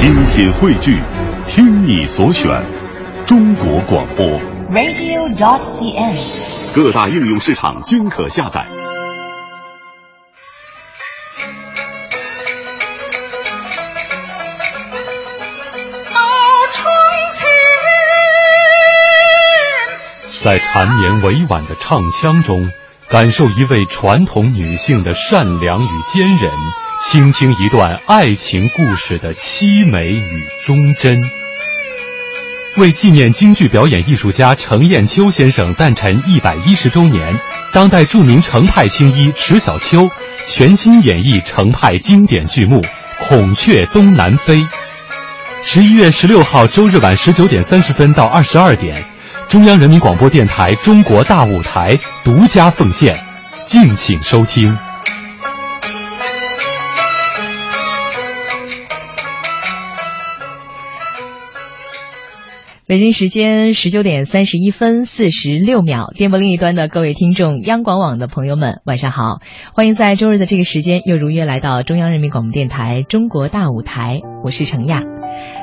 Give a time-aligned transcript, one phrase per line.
[0.00, 0.98] 精品汇聚，
[1.44, 2.50] 听你所选，
[3.26, 4.26] 中国广播。
[4.70, 6.74] radio.dot.cn，。
[6.74, 8.66] 各大应用市场均可下载。
[20.42, 22.70] 在缠绵委婉的唱腔中，
[23.10, 26.50] 感受一位传统女性的善良与坚韧，
[27.02, 31.18] 倾听一段爱情故事的凄美与忠贞。
[32.76, 37.40] 为纪念京剧表演艺术家程砚秋先生诞辰一百一十周年，
[37.72, 40.10] 当代著名程派青衣迟小秋
[40.46, 42.82] 全新演绎程派经典剧目
[43.18, 44.58] 《孔雀东南飞》。
[45.62, 49.02] 十一月十六号周日晚十九点三十分到二十二点，
[49.48, 53.18] 中央人民广播电台中国大舞台独家奉献，
[53.64, 54.76] 敬请收听。
[62.90, 69.38] 北京时间十九点三十一分四十六秒，电波另一端的各位听众，央广网的朋友们，晚上好！
[69.76, 75.04] 欢迎在周日的这个时间又如约来到中央人民广播电台中国大舞台，我是程亚。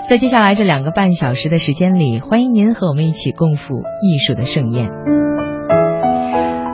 [0.08, 4.90] 在接下来这两个半小时的时间里，欢迎您和我们一起共赴艺术的盛宴。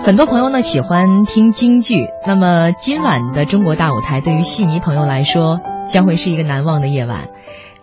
[0.02, 7.30] 很多朋友呢喜欢听京剧，那么今晚的中国大舞台对于戏迷朋友来说，将会是一个难忘的夜晚。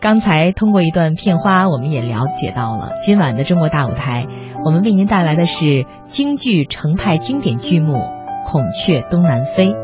[0.01, 4.27] 刚才通过一段片花，我们也了解到了今晚的中国大舞台，
[4.65, 7.93] 我们为您带来的是京剧程派经典剧目
[8.47, 9.75] 《孔雀东南飞》。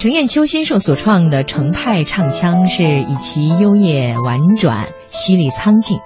[0.00, 5.98] 程砚秋先生所创的程派唱腔是以其优越婉转、犀利苍劲，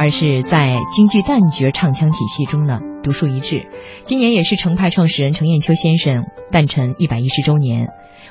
[0.00, 3.68] 而是在京剧旦角唱腔体系中呢独树一帜。
[4.02, 7.90] 今年也是程派创始人程砚秋先生诞辰一百一十周年。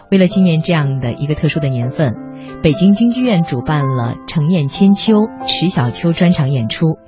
[0.09, 2.15] 为了纪念这样的一个特殊的年份，
[2.63, 5.15] 北京京剧院主办了程砚千秋、
[5.47, 6.99] 迟小秋专场演出。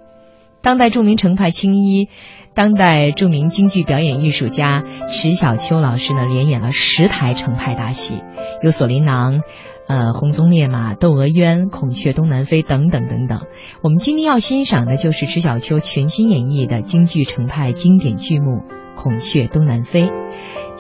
[0.64, 2.10] 当代著名程派青衣、
[2.56, 8.24] 当代著名京剧表演艺术家迟小秋老师呢，连演了十台程派大戏，
[8.64, 9.42] 有《锁麟囊》、
[9.88, 13.42] 呃《红鬃烈马》、《窦娥冤》、《孔雀东南飞》等等等等。
[13.84, 18.46] 我们今天要欣赏的就是迟小秋全新演绎的京剧程派经典剧目
[18.96, 20.08] 《孔雀东南飞》。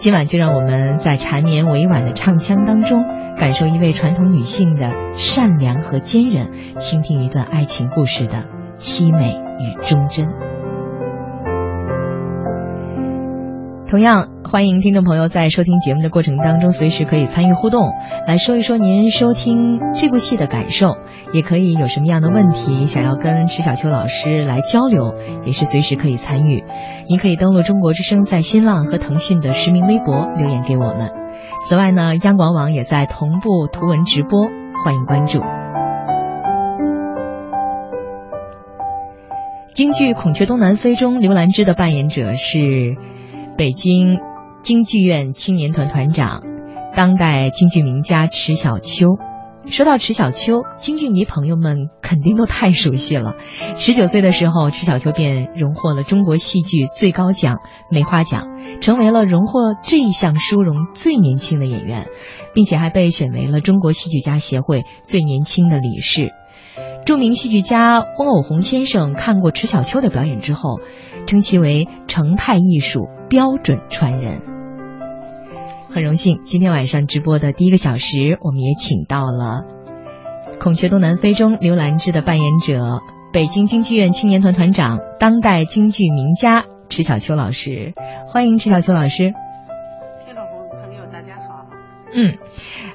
[0.04, 3.06] 今晚就让我们在缠绵委婉的唱腔当中，
[3.40, 8.44] 感受一位传统女性的善良和坚韧，倾听一段爱情故事的
[8.78, 10.28] 凄美与忠贞。
[13.94, 17.92] 同样，欢迎听众朋友在收听节目的过程当中，随时可以参与互动，
[18.26, 20.96] 来说一说您收听这部戏的感受，
[21.32, 25.14] 也可以有什么样的问题想要跟迟小秋老师来交流，
[25.46, 26.64] 也是随时可以参与。
[27.08, 31.12] 您可以登录中国之声在新浪和腾讯的实名微博留言给我们。
[31.62, 34.48] 此外呢，央广网也在同步图文直播，
[34.84, 35.40] 欢迎关注。
[39.76, 42.96] 京剧《孔雀东南飞》中，刘兰芝的扮演者是
[43.56, 44.20] 北京
[44.64, 46.42] 京剧院青年团团长、
[46.96, 49.08] 当代京剧名家迟小秋。
[49.68, 53.36] 说到迟小秋，京剧迷朋友们肯定都太熟悉了。
[53.76, 57.58] 十九岁的时候，迟小秋便荣获了中国戏剧最高奖
[57.92, 58.48] 梅花奖，
[58.82, 62.08] 成为了荣获这一项殊荣最年轻的演员，
[62.54, 66.32] 并且还被选为了中国戏剧家协会最年轻的理事。
[67.06, 70.80] 著名戏剧家翁偶虹先生看过迟小秋的表演之后，
[71.26, 74.42] 称其为程派艺术标准传人。
[75.94, 79.66] 很荣幸，今天晚上直播的第一个小时，我们也请到了
[80.60, 83.00] 《孔雀东南飞》中刘兰芝的扮演者，
[83.32, 87.94] 北京京剧院青年团团长、当代京剧名家迟小秋老师。
[88.28, 89.34] 欢迎迟小秋老师。
[90.26, 91.68] 听众朋友，大家好。
[92.14, 92.38] 嗯，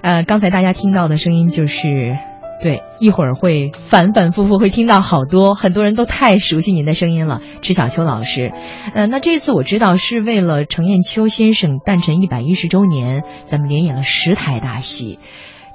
[0.03, 2.17] 呃，刚才大家听到的声音就是。
[2.61, 8.53] 对，一会儿会反反复复会听到好多，很多人都太熟悉您的声音了，迟小秋老师。
[8.95, 15.21] 呃，那这次我知道是为了程砚秋先生诞辰一百一十周年，咱们连演了十台大戏，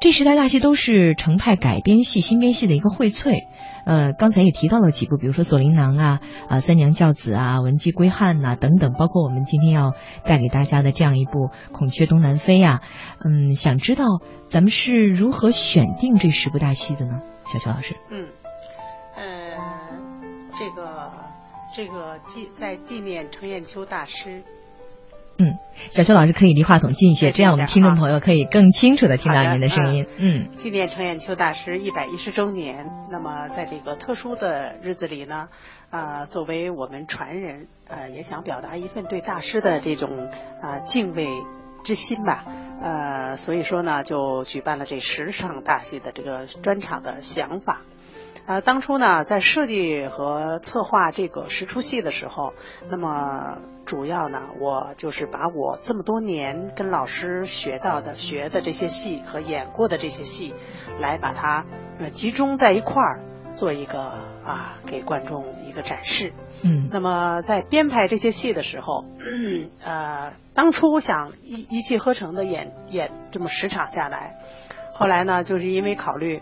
[0.02, 3.46] 这十台大戏都是程派改编戏、新编戏的一个荟萃。
[3.86, 9.94] 呃，刚才也提到了几部，比如说《锁麟囊》啊、啊《三娘教子》啊、《文姬归汉》呐等等，包括我们今天要
[10.26, 12.82] 带给大家的这样一部《孔雀东南飞》呀。
[13.24, 14.06] 嗯，想知道
[14.48, 17.20] 咱们是如何选定这十部大戏的呢？
[17.46, 17.96] 小邱老师。
[18.10, 18.28] 嗯，
[19.16, 19.22] 呃，
[20.58, 21.12] 这个
[21.74, 24.44] 这个纪在纪念程砚秋大师。
[25.38, 25.58] 嗯，
[25.90, 30.08] 小邱老师可以离话筒近一些，这样我们听众朋友可以更清楚的听到您的声音。
[30.18, 35.50] 嗯，纪念程砚秋大师一百一十周年，那么在这个特殊的日子里呢，
[35.90, 40.30] 呃，作为我们传人，呃，也想表达一份对大师的这种
[40.62, 41.28] 呃敬畏
[41.84, 42.46] 之心吧。
[42.82, 47.82] 呃，所以说呢，就举办了这十场大戏的这个专场的想法。
[48.46, 52.54] 呃，当初呢，在设计和策划这个十出戏的时候，
[52.90, 60.54] 那么主要呢，我就是把我这么多年跟老师学到的、学的这些戏和演过的这些戏，
[61.00, 61.66] 来把它
[62.00, 64.02] 呃集中在一块儿，做一个
[64.44, 66.34] 啊给观众一个展示。
[66.64, 69.06] 嗯，那么在编排这些戏的时候，
[69.82, 74.36] 呃，当初想一一气呵成的演演这么十场下来，
[74.92, 76.42] 后来呢，就是因为考虑，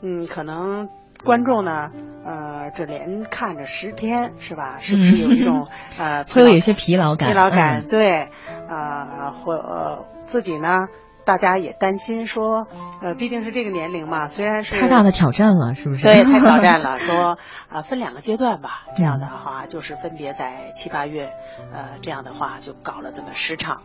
[0.00, 0.88] 嗯，可能。
[1.24, 1.90] 观众呢，
[2.24, 4.76] 呃，这连看着十天是吧？
[4.80, 5.68] 是不是有一种
[5.98, 7.28] 呃，会有一些疲劳感？
[7.30, 8.28] 疲劳感，对，
[8.68, 10.86] 呃，或呃自己呢，
[11.24, 12.66] 大家也担心说，
[13.00, 16.02] 呃，毕竟是这个年龄嘛，虽然是太大的挑战了，是不是？
[16.02, 16.98] 对，太挑战了。
[17.04, 17.38] 说
[17.68, 21.30] 啊，分两个阶段吧，这样的话就是分别在七八月，
[21.72, 23.82] 呃，这样的话就搞了这么十场。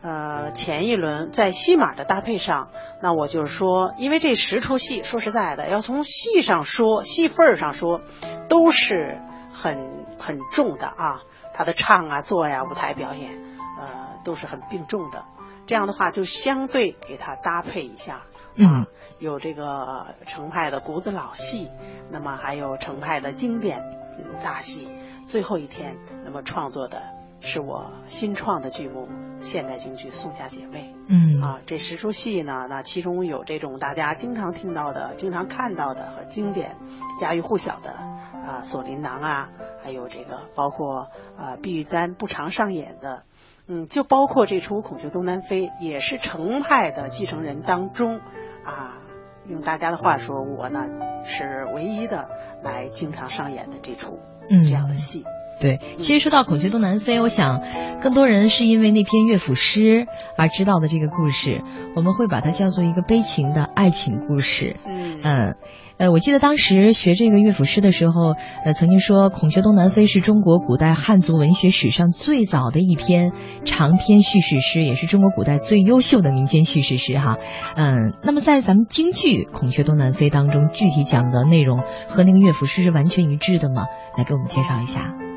[0.00, 2.70] 呃，前一轮在戏码的搭配上，
[3.02, 8.00] 那我就是说，因为这十出戏，说实在的，要从戏上说，戏份上说，
[8.48, 9.20] 都是
[9.52, 11.22] 很很重的啊。
[11.52, 13.42] 他的唱啊、做呀、舞台表演，
[13.76, 15.24] 呃，都是很并重的。
[15.66, 18.22] 这样的话，就相对给他搭配一下
[18.58, 18.86] 啊，
[19.18, 21.68] 有这个程派的古子老戏，
[22.10, 23.82] 那么还有程派的经典
[24.44, 24.88] 大戏。
[25.26, 27.17] 最后一天，那么创作的。
[27.40, 29.06] 是我新创的剧目
[29.40, 30.94] 《现代京剧宋家姐妹》。
[31.08, 36.76] 嗯啊，这十出戏呢，那其中有这种大家经常听到的、经常看到的和经典、
[37.20, 39.50] 家喻户晓的啊，《锁麟囊》啊，
[39.82, 43.22] 还有这个包括啊，《碧玉簪》不常上演的，
[43.66, 48.20] 嗯，就包括这出《孔雀东南飞》，也是程派的继承人当中
[48.64, 48.98] 啊，
[49.46, 50.84] 用大家的话说，我呢
[51.24, 52.28] 是唯一的
[52.62, 54.18] 来经常上演的这出
[54.64, 55.24] 这样的戏。
[55.60, 57.62] 对，其实说到《孔雀东南飞》，我想
[58.00, 60.06] 更多人是因为那篇乐府诗
[60.36, 61.62] 而知道的这个故事。
[61.96, 64.76] 我们会把它叫做一个悲情的爱情故事。
[64.86, 65.56] 嗯嗯，
[65.96, 68.34] 呃，我记得当时学这个乐府诗的时候，
[68.64, 73.32] 呃，曾经说《孔雀东南飞》是中国古代汉族文学史上最早的一篇
[73.64, 77.18] 长篇叙事诗，也是中国古代最优秀的民间叙事诗。
[77.18, 77.36] 哈，
[77.76, 83.86] 嗯，那么在咱们京剧《孔雀东南飞》当中，具体讲的内容和那个乐府诗是完全一致的吗？
[84.16, 85.27] 来给我们介绍一下。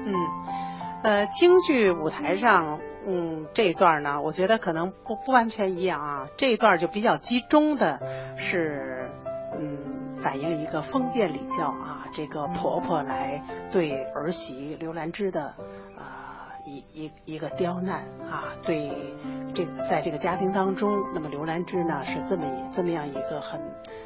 [1.03, 6.30] 呃，京剧舞台上，嗯，这一段呢，我觉得可能不不完全一样啊。
[6.38, 8.00] 这一段就比较集中的
[8.38, 9.09] 是，
[9.57, 15.56] 嗯，反映一个封建礼教啊，这个婆婆来对儿媳刘兰芝的
[15.98, 18.92] 啊一一一个刁难啊，对
[19.56, 23.59] 这个在这个家庭当中，那么刘兰芝呢是这么这么样一个很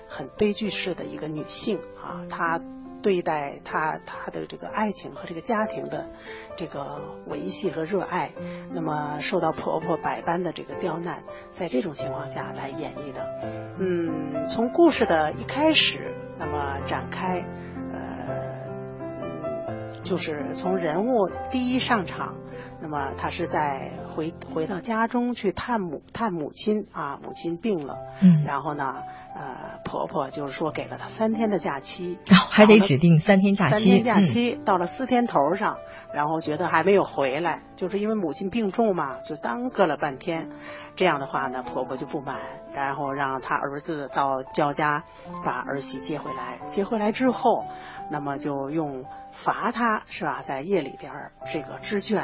[0.07, 2.61] 很悲剧式的一个女性啊，她。
[3.05, 6.09] 对待他他的这个爱情和这个家庭的
[6.57, 8.31] 这个维系和热爱，
[8.71, 11.23] 那么受到婆婆百般的这个刁难，
[11.53, 17.45] 在这种情况下来演绎的，嗯，从故事的一开始，那么展开，
[17.93, 18.73] 呃，
[19.21, 22.37] 嗯，就是从人物第一上场，
[22.79, 29.03] 那么他是在回回到家中去探母探母亲啊，母亲病了，嗯，然后呢。
[29.37, 32.17] 呃，婆婆就是说给了她三天的假期，
[32.49, 33.71] 还得指定三天假期。
[33.71, 35.75] 三天假期到了四天头上，
[36.13, 40.47] 然后觉得还没有回来，就是因为母亲病重嘛，就耽搁了半天。
[40.95, 42.39] 这样的话呢，婆婆就不满，
[42.73, 45.03] 然后让她儿子到焦家
[45.43, 46.65] 把儿媳接回来。
[46.69, 47.65] 接回来之后，
[48.09, 49.03] 那么就用
[49.33, 51.11] 罚她是吧，在夜里边
[51.51, 52.23] 这个织卷，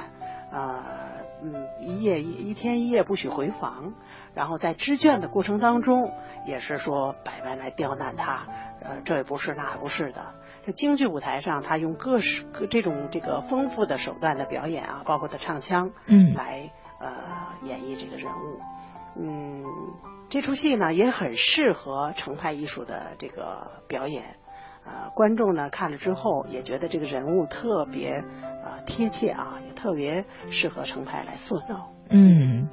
[0.53, 0.81] 呃，
[1.41, 3.93] 嗯，一夜一一天一夜不许回房。
[4.33, 6.13] 然后在织卷的过程当中，
[6.45, 8.47] 也是说百般来刁难他，
[8.81, 10.35] 呃，这也不是那也不是的。
[10.63, 17.11] 在京剧舞台上，他用各式各这种这个丰富的手段的表演啊，包括他唱腔，嗯，来呃
[17.63, 18.61] 演绎这个人物，
[19.19, 19.65] 嗯，
[20.29, 24.37] 这出戏呢也很适合程派艺术的这个表演，
[24.83, 28.23] 呃，观众呢看了之后也觉得这个人物特别
[28.63, 31.91] 呃贴切啊，也特别适合程派来塑造。
[32.09, 32.67] 嗯，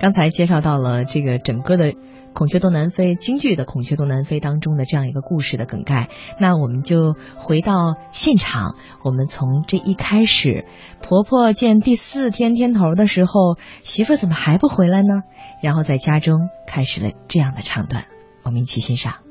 [0.00, 1.92] 刚才介绍到了这个整个的
[2.34, 6.08] 《孔雀东南飞》京剧的《孔雀东南飞》当中的这样一个故事的梗概，
[6.38, 10.66] 那我们就回到现场，我们从这一开始，
[11.02, 15.22] 婆婆见第四天天头的时候，媳妇怎么还不回来呢？
[15.62, 18.04] 然后在家中开始了这样的唱段，
[18.44, 19.25] 我们一起欣赏。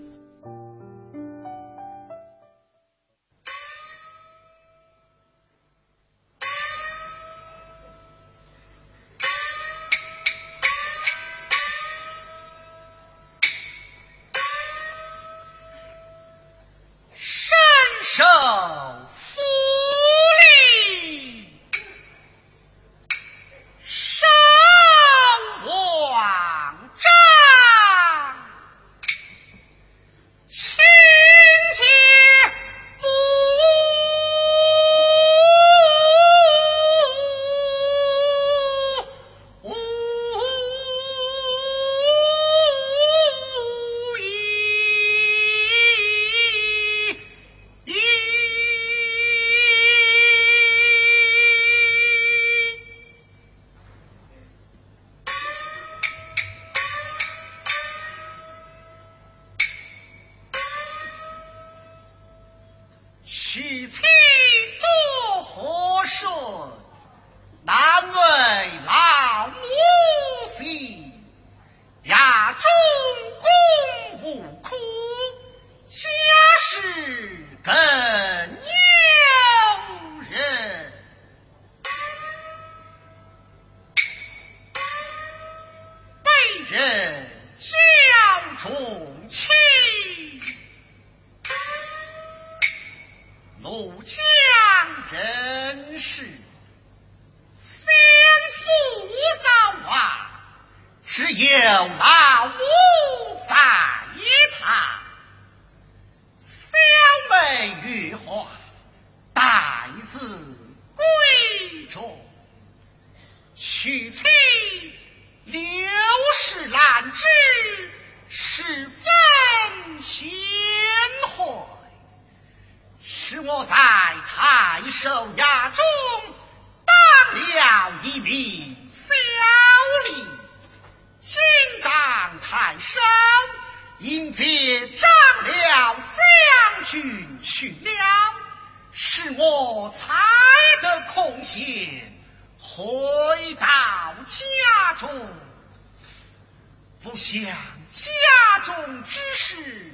[149.55, 149.91] 事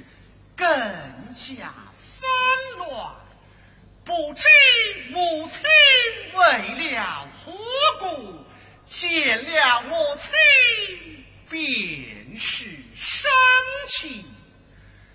[0.56, 0.66] 更
[1.34, 1.72] 加。
[1.94, 3.14] 纷乱，
[4.04, 4.46] 不知
[5.10, 5.60] 母亲
[6.38, 7.52] 为了何
[7.98, 8.44] 故？
[8.86, 10.28] 见了我妻，
[11.48, 13.30] 便是生
[13.88, 14.24] 气。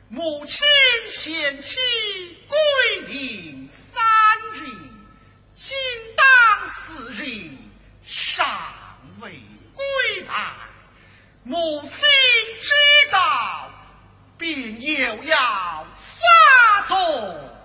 [0.10, 0.66] 母亲
[1.10, 1.78] 嫌弃
[2.48, 2.58] 归
[3.08, 4.04] 定三
[4.54, 4.72] 日，
[5.54, 5.78] 今
[6.16, 7.52] 当四日
[8.04, 8.48] 尚
[9.22, 9.32] 未
[9.76, 9.86] 归
[10.28, 10.54] 来，
[11.44, 11.92] 母亲
[12.62, 12.74] 知
[13.12, 13.18] 道，
[14.38, 15.88] 便又要。
[16.18, 17.62] 发作了，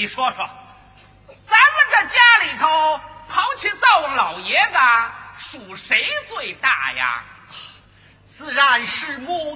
[0.00, 0.48] 你说说，
[1.28, 4.78] 咱们这家里头刨去灶王爷子，
[5.36, 7.24] 数谁最大呀？
[8.30, 9.50] 自然是木。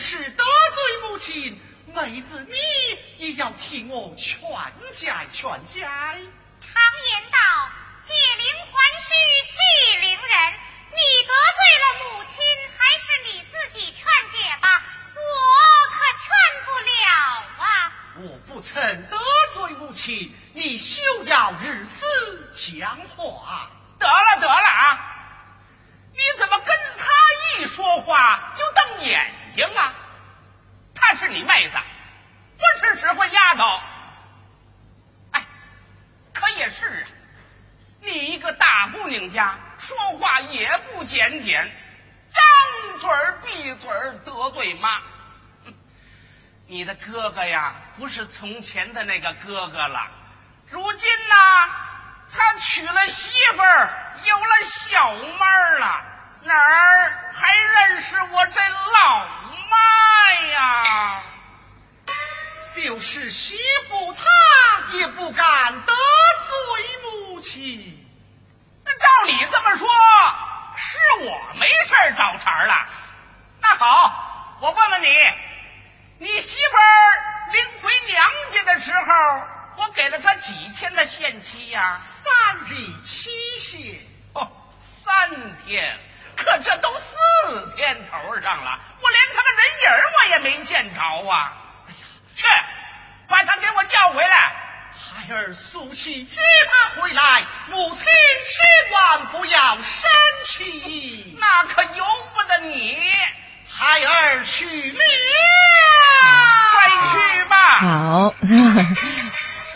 [0.00, 2.56] 是得罪母亲，妹子你
[3.18, 4.40] 也要替我劝
[4.92, 5.80] 解劝解。
[5.80, 7.70] 常言道，
[8.02, 9.08] 借灵还须
[9.44, 9.58] 系
[10.00, 12.42] 灵人，你得罪了母亲，
[12.78, 14.82] 还是你自己劝解吧，
[15.14, 15.22] 我
[15.90, 16.26] 可劝
[16.64, 16.94] 不了
[17.58, 17.92] 啊。
[18.20, 19.18] 我不曾得
[19.52, 23.70] 罪母亲，你休要日子讲话。
[23.98, 25.16] 得了得了啊！
[26.12, 27.04] 你怎么跟他
[27.60, 29.94] 一说话就瞪眼睛啊？
[30.94, 31.76] 他是你妹子，
[32.56, 33.62] 不是使唤丫头。
[35.32, 35.46] 哎，
[36.32, 37.08] 可也是啊，
[38.02, 41.72] 你一个大姑娘家，说话也不检点，
[42.32, 43.10] 张嘴
[43.44, 43.90] 闭嘴
[44.24, 45.02] 得罪妈。
[46.66, 50.08] 你的哥哥呀，不是从前的那个哥哥了，
[50.68, 51.34] 如今呢，
[52.32, 55.46] 他娶了媳妇儿，有了小妈
[55.78, 55.86] 了，
[56.42, 59.26] 哪儿还认识我这老
[59.70, 59.76] 妈
[60.46, 61.22] 呀？
[62.74, 63.56] 就是媳
[63.88, 64.22] 妇她
[64.98, 68.06] 也不敢得罪母亲。
[68.84, 69.88] 照你这么说，
[70.76, 72.86] 是我没事找茬了。
[73.60, 75.06] 那好，我问问你，
[76.18, 82.00] 你媳妇儿临回娘家的时候，我给了他几天的限期呀？
[82.24, 84.00] 三日期限。
[84.34, 84.50] 哦，
[85.04, 85.98] 三天，
[86.36, 91.52] 可这都四天头上了，我连他个人影儿我也没见着啊！
[91.86, 91.96] 哎呀，
[92.34, 92.44] 去，
[93.28, 94.64] 把他给我叫回来。
[94.90, 100.10] 孩儿速去接他回来，母亲千万不要生
[100.44, 101.36] 气。
[101.38, 102.98] 那可由不得你，
[103.68, 104.98] 孩儿去了。
[106.72, 107.78] 快去吧。
[107.78, 108.34] 好，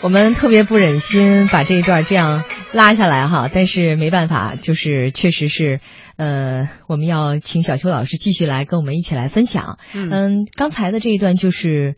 [0.03, 5.79] 我们特别不忍心把这一段这样拉下来哈，但是没办法，就是确实是，
[6.17, 9.79] 呃，我们要请小邱老师继续来跟我们一起来分享。
[9.93, 11.95] 嗯刚才的这一段就是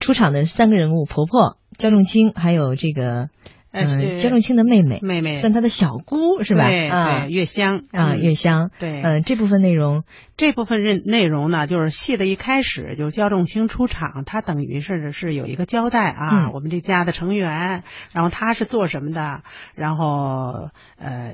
[0.00, 3.30] 出场的三个人物：婆婆、焦仲卿，还有这个。
[3.72, 5.36] 嗯，焦仲卿的妹妹，妹妹。
[5.36, 6.66] 算她的小姑是吧？
[6.68, 7.24] 对啊。
[7.24, 7.84] 对，月香。
[7.92, 8.20] 啊，嗯。
[8.20, 8.70] 月香。
[8.78, 9.00] 对。
[9.02, 10.04] 嗯，这部分内容，
[10.36, 16.52] 这部分内内容呢，就是戏的一开始就焦仲卿出场，他等于是是有一个交代啊，嗯。
[16.52, 19.42] 我们这家的成员，然后他是做什么的，
[19.74, 21.32] 然后呃，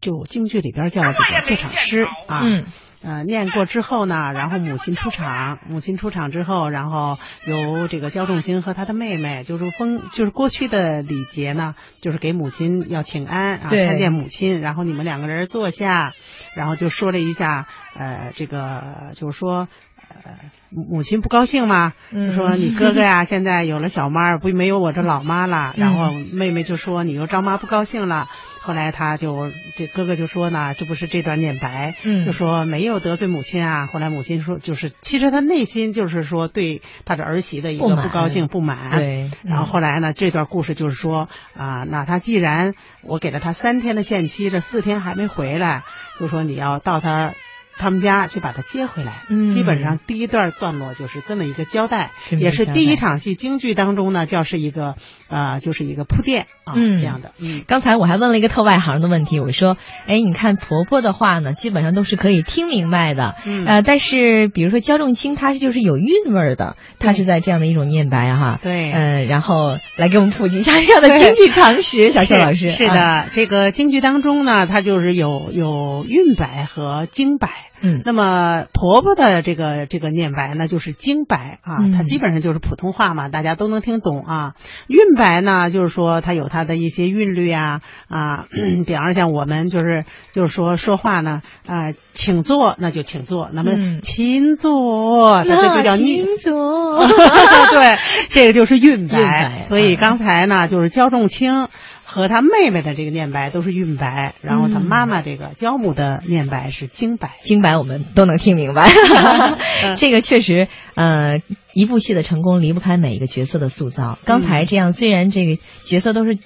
[0.00, 2.64] 就京剧里边叫这个做场师啊，嗯
[3.04, 16.14] 呃，念过之后呢，然后母亲出场，母亲出场之后，然后由这个焦仲卿和他的妹妹，就是封，就是过去的礼节呢，就是给母亲要请安啊，对看见母亲，然后你们两个人坐下，
[16.54, 19.68] 然后就说了一下，呃，这个就是说。
[20.06, 20.32] 呃，
[20.68, 25.72] 母母亲不高兴嘛，嗯就说你哥哥呀， 现在有了小妈，不没有我这老妈了。
[25.76, 28.28] 嗯然后妹妹就说你又张妈不高兴了。
[28.64, 33.84] 后来他就这哥哥就说呢，这不是这段念白，嗯就说没有得罪母亲啊。
[33.84, 38.98] 后来母亲说，就是其实他内心就是说对他的儿媳的一个不高兴、不满。
[38.98, 42.72] 对然后嗯后来呢，这段故事就是说啊，那他既然
[43.02, 45.82] 我给了他三天的限期，这四天还没回来，
[46.18, 47.34] 就说你要到他。
[47.78, 49.50] 他们家去把他接回来，嗯。
[49.50, 54.96] 基本上第一段段落就是这么一个交代，也是第一场戏京剧当中呢，叫是一个
[55.28, 63.64] 呃，就是一个铺垫啊，嗯这样的，嗯，刚才我还问了一个特外行的问题，我说，哎，你看婆婆的话呢，基本上都是可以听明白的，嗯。
[63.66, 68.92] 呃，但是比如说焦仲卿，他就是有韵味的，他是在这样的一种念白哈，对。
[68.92, 77.48] 呃，然后来给我们普及一下这样的对京剧常识，小谢老师是是的，这个京剧当中呢，它就是有有韵白和京白。
[77.84, 84.54] 嗯那么婆婆的这个这个念白呢，就是京白啊，嗯它基本上就是普通话嘛，大家都能听懂啊。
[84.88, 88.46] 韵白呢，就是说它有它的一些韵律啊啊，
[88.86, 96.24] 比方像我们就是就是说说话呢啊，请坐那就请坐，那么嗯勤坐那这就叫韵。
[96.42, 97.06] 坐
[97.70, 97.98] 对，
[98.30, 99.62] 这个就是韵白。
[99.68, 101.68] 所以嗯刚才呢，就是焦仲卿
[102.14, 107.38] 和他妹妹的这个念白都是韵白，然后他嗯妈妈这个焦母的念白是京白。
[107.42, 108.88] 京白我们都能听明白，
[109.82, 111.40] 嗯这个确实，呃，
[111.72, 114.16] 一部戏的成功离不开每一个角色的塑造。
[114.24, 116.38] 刚才这样，虽然这个角色都是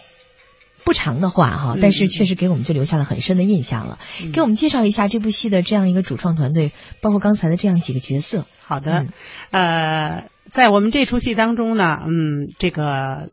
[0.85, 3.99] 不长的话哈，嗯但是确实给我们就留下了很深的印象了。
[4.23, 8.47] 嗯给我们介绍一下这部戏的这样一个主创团队，包括刚才的这样几个角色。
[8.63, 9.09] 好的，嗯
[9.51, 13.29] 呃，在我们这出戏当中呢，嗯，这个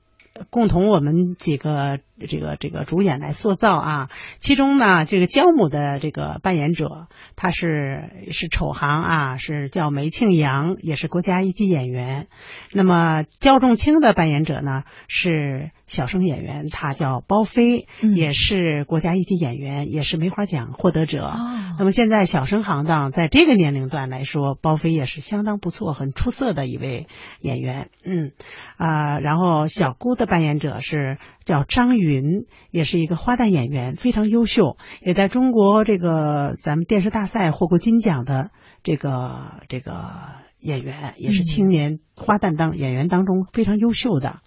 [0.50, 4.10] 共同我们几个这个这个主演来塑造啊。
[4.40, 12.28] 其中呢，这个焦母的这个扮演者，她是是丑行啊，是叫梅庆阳，也是国家一级演员。
[12.72, 15.72] 那么焦仲卿的扮演者呢是。
[15.88, 21.32] 小生演员，他叫包飞，也是国家一级演员，也是梅花奖获得者。
[21.78, 27.06] 那么现在小生行当在这个年龄段来说，包飞也是相当不错、很出色的一位
[27.40, 27.92] 演员。
[28.04, 28.32] 嗯
[28.78, 32.24] 啊，然后小姑的扮演者是叫张云，
[32.72, 38.52] 也是一个花旦演员，非常优秀，也在中国这个咱们电视大赛获过金奖的
[38.84, 40.44] 这个这个。
[40.58, 44.40] 演员也是青年花旦当演员当中非常优秀的，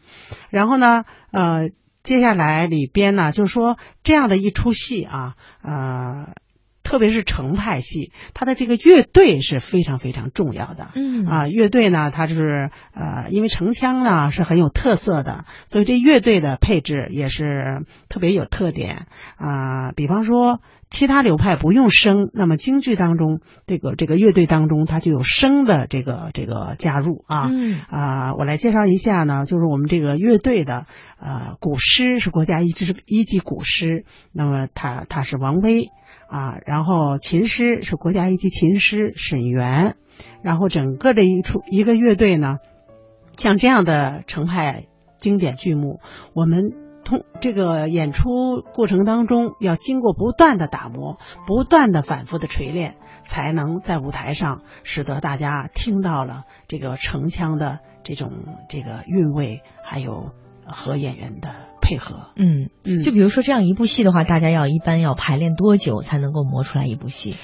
[0.50, 1.68] 然后呢，呃，
[2.02, 6.34] 接下来里边呢，就是说这样的一出戏啊，呃，
[6.88, 20.60] 特别是程派戏，它的这个乐队是非常非常重要的，嗯啊，乐队呢，它就是呃，因为城腔呢是很有特色的，所以这乐队的配置也是特别有特点啊，比方说。
[20.90, 27.50] 其他流派不用声，那么京剧当中，这个这个乐队当中，它就有声的这个这个加入啊。
[27.52, 30.86] 嗯啊，我来介绍一下呢，就是我们这个乐队的
[31.20, 35.90] 呃古诗是国家一级一级古诗，那么他他是王威
[36.28, 39.96] 啊，然后琴师是国家一级琴师沈源，
[40.42, 42.58] 然后整个的一出一个乐队呢，
[43.36, 44.84] 像这样的程派
[45.18, 46.00] 经典剧目，
[46.34, 46.62] 我们。
[47.04, 58.30] 通这个演出过程当中，要经过不断的打磨，不断的反复的锤炼，才能在舞台上使得大家听到了这个城腔的这种
[58.68, 60.32] 这个韵味，还有
[60.66, 61.54] 和演员的
[61.88, 62.32] 配合。
[62.36, 67.36] 嗯嗯，就比如说这样一部戏的话，大家要一般要排练多久才能够磨出来一部戏？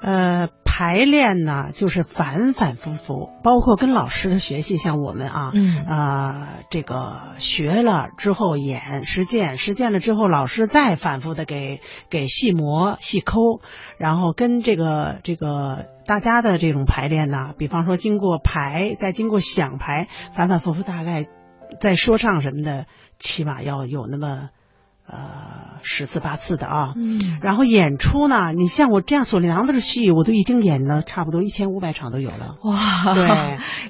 [0.00, 11.80] 呃，排练呢，就是反反复复，包括跟老师的学习，像我们啊，嗯啊，这个学了之后演实践，实践了之后，老师再反复的给
[12.10, 13.60] 给细磨细抠，
[13.98, 21.26] 然后跟这个这个大家的这种排练呢，比方说经过排，再经过想排，反反复复，大概
[21.80, 22.86] 在说唱什么的，
[23.18, 24.50] 起码要有那么。
[25.10, 32.58] 呃，十次八次的啊，嗯，然后演出呢，你像我这样索里囊的戏，我都已经演了差不多一千五百场都有了。
[32.62, 33.26] 哇，对，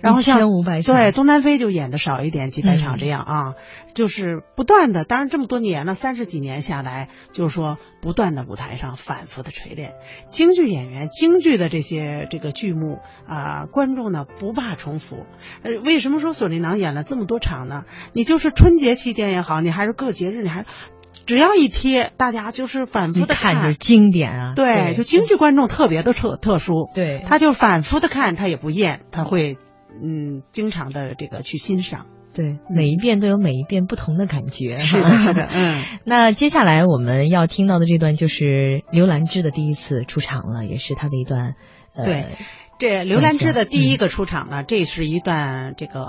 [0.00, 3.54] 然后像五百场，对东南飞就演的少一点，几百场嗯这样啊，
[3.98, 9.94] 就是不断的，当然这么多年了，三十几年下来，就是说不断的舞台上反复的锤炼。
[10.30, 15.26] 京剧演员，京剧的这些这个剧目啊、观众呢不怕重复。
[15.64, 17.86] 呃，为什么说索里囊演了这么多场呢？
[18.12, 20.64] 你就是春节期间也好，你还是各节日，你还
[21.26, 29.58] 只要一贴，大家就是反复的一看就是经典啊，对，就京剧观众特别的特特殊，对，他就反复的看，他也不厌，他会
[30.00, 32.06] 嗯经常的这个去欣赏。
[32.38, 34.76] 对，每一遍都有每一遍不同的感觉。
[34.76, 35.82] 是的，是的，嗯。
[36.06, 41.56] 那接下来我们要听到的这段就是刘兰芝的第一次出场了，也是她的一段
[41.96, 42.26] 呃，对
[42.78, 46.00] 这刘兰芝的第一嗯个出场呢，这是一段这个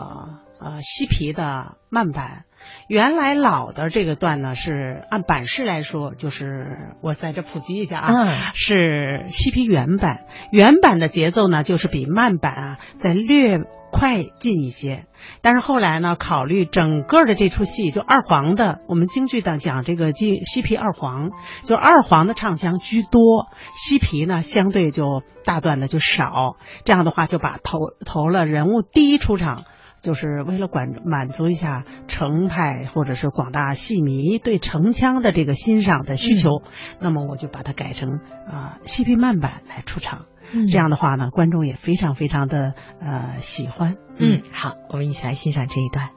[0.59, 2.45] 呃西皮的慢板。
[2.87, 10.27] 原来老的这个段呢，是按版式来说，就是我在这普及一下啊，嗯是西皮原版。
[10.51, 13.57] 原版的节奏呢，就是比慢版啊再略
[13.91, 15.05] 快进一些。
[15.41, 21.29] 但是后来呢，考虑整个的这出戏，就二黄的，我们京剧的讲这个西西皮二黄，
[21.63, 26.57] 就二黄的唱腔居多，西皮呢相对就大段的就少。
[26.83, 29.65] 这样的话，就把投投了人物第一出场。
[30.01, 36.61] 就是为了管满足一下程派或者是广大戏迷对程腔的这个欣赏的需求，
[37.01, 40.27] 那么我就把它改成啊、西皮慢板来出场。
[40.51, 43.95] 嗯这样的话呢，观众也非常非常的呃喜欢。
[44.17, 46.07] 嗯，好，我们一起来欣赏这一段。《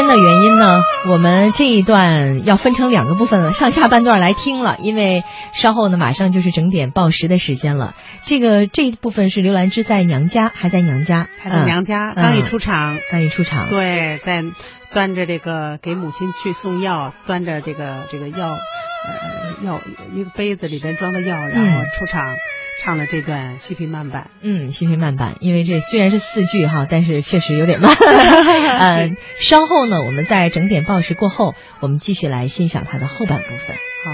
[0.00, 7.94] 间的原因呢，我们这一段要分成两个部分了，上下半段来听了，因为稍后呢马上就是整点报时的时间了。
[8.24, 14.42] 这个这一部分是刘兰芝在娘家，还在娘家，还在娘家，刚一出场，刚一出场，对，在
[14.90, 19.80] 端着这个给母亲去送药，端着这个这个药，呃，药
[20.14, 22.36] 一个杯子里边装的药，然后出场。
[22.82, 27.92] 唱了这段细皮慢板，嗯，细皮慢板，因为这虽然是四句哈，但是确实有点慢。
[27.94, 33.76] 嗯，稍后呢，我们在整点报时过后，我们继续来欣赏它的后半部分。
[33.76, 34.12] 好。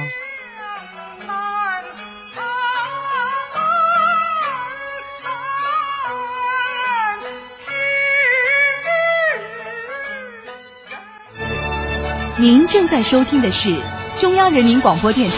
[12.38, 13.80] 您正在收听的是
[14.18, 15.34] 中央人民广播电台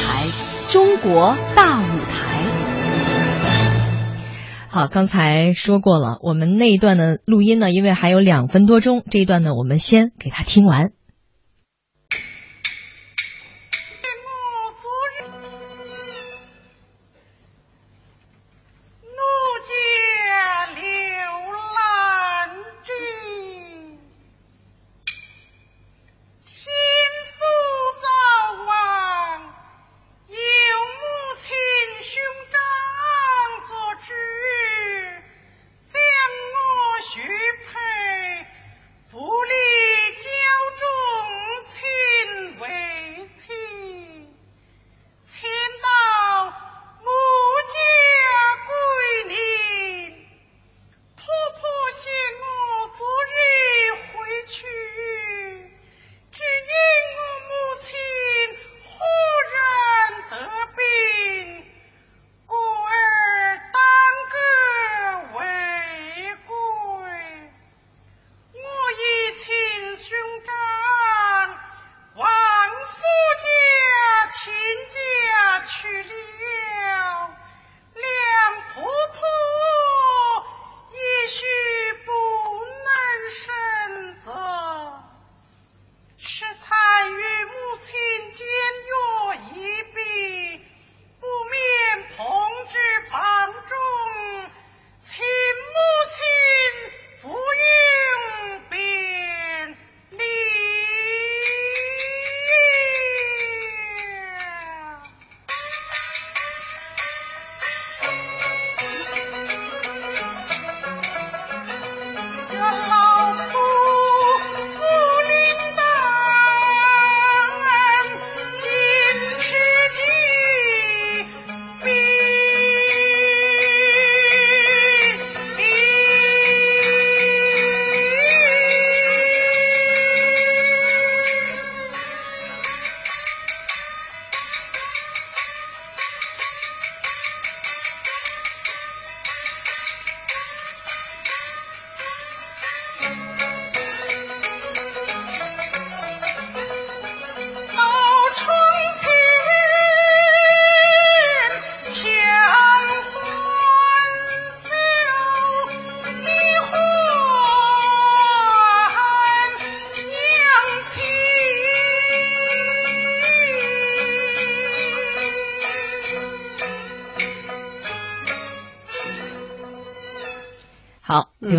[0.73, 2.18] 《中国大舞台》。
[4.71, 10.93] 好，刚才说过了，我们那一段的录音呢，因为还有两分多钟，这一段呢，我们先给他听完。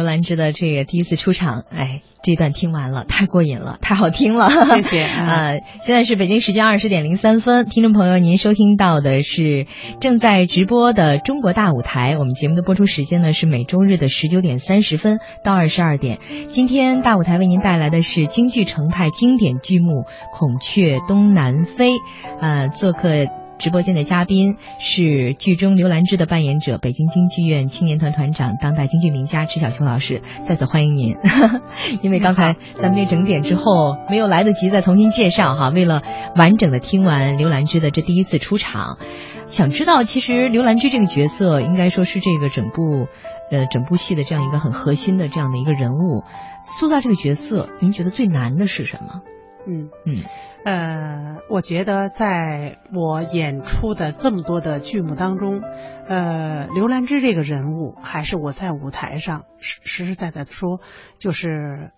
[0.04, 5.54] 兰芝的这个第一次出场，哎，这段听完了，太过瘾了，太好听了，谢谢啊！
[5.82, 9.66] 现在是北京时间二十点零三分，听众朋友，您收听到的是
[10.00, 16.20] 正在直播的《中国大舞台》，我们节目的播出时间呢是每周日的十九点三十分到二十二点。
[16.50, 20.02] 今天大舞台为您带来的是京剧程派经典剧目
[20.38, 21.92] 《孔雀东南飞》，
[22.40, 23.39] 啊，做客。
[23.60, 31.18] 直播间的嘉宾是剧中刘兰芝的扮演者，北京京剧院青年团团长、当代京剧名家迟小秋老师，再次欢迎您。
[32.02, 36.02] 因为刚才咱们这整点之后没有来得及再重新介绍哈，为了
[36.38, 38.98] 完整的听完刘兰芝的这第一次出场，
[39.46, 43.08] 想知道其实刘兰芝这个角色应该说是这个整部
[43.52, 46.24] 呃整部戏的这样一个很核心的这样的一个人物，
[46.64, 49.22] 塑造这个角色，您觉得最难的是什么？
[49.70, 50.24] 嗯嗯。
[50.66, 60.82] 呃，我觉得在我演出的这么多的剧目当中，呃，刘兰芝这个人物，还是我在舞台上实实实在在的说，
[61.18, 61.92] 就是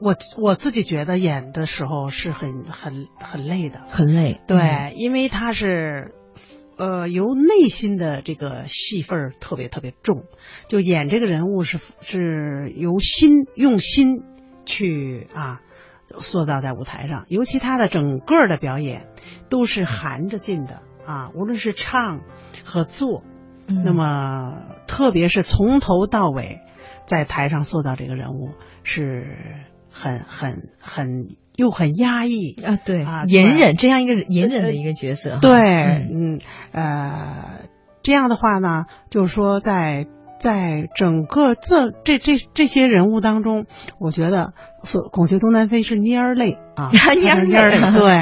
[0.00, 4.40] 我我自己觉得演的时候是很很很累的，很累。
[4.48, 6.12] 对，因为他是
[6.76, 10.24] 呃由内心的这个戏份特别特别重，
[10.66, 14.24] 就演这个人物是是由心用心。
[14.64, 15.60] 去啊
[16.20, 19.08] 塑造在舞台上，尤其他的整个的表演
[19.48, 22.20] 都是含着劲的啊，无论是唱
[22.64, 23.22] 和做，
[23.68, 23.82] 嗯。
[23.84, 26.58] 那么特别是从头到尾
[27.06, 28.50] 在台上塑造这个人物
[28.82, 29.36] 是
[29.90, 31.06] 很很很
[31.56, 36.08] 又很压抑，啊，对，啊隐忍这样一个隐忍的一个角色哈，对，嗯。
[36.34, 36.40] 嗯
[36.72, 37.68] 呃，
[38.02, 40.06] 这样的话呢，就是说在
[40.40, 43.66] 在整个这这这这些人物当中，
[44.00, 48.12] 我觉得所孔雀东南飞是蔫儿泪啊， 蔫儿泪蔫儿泪，对，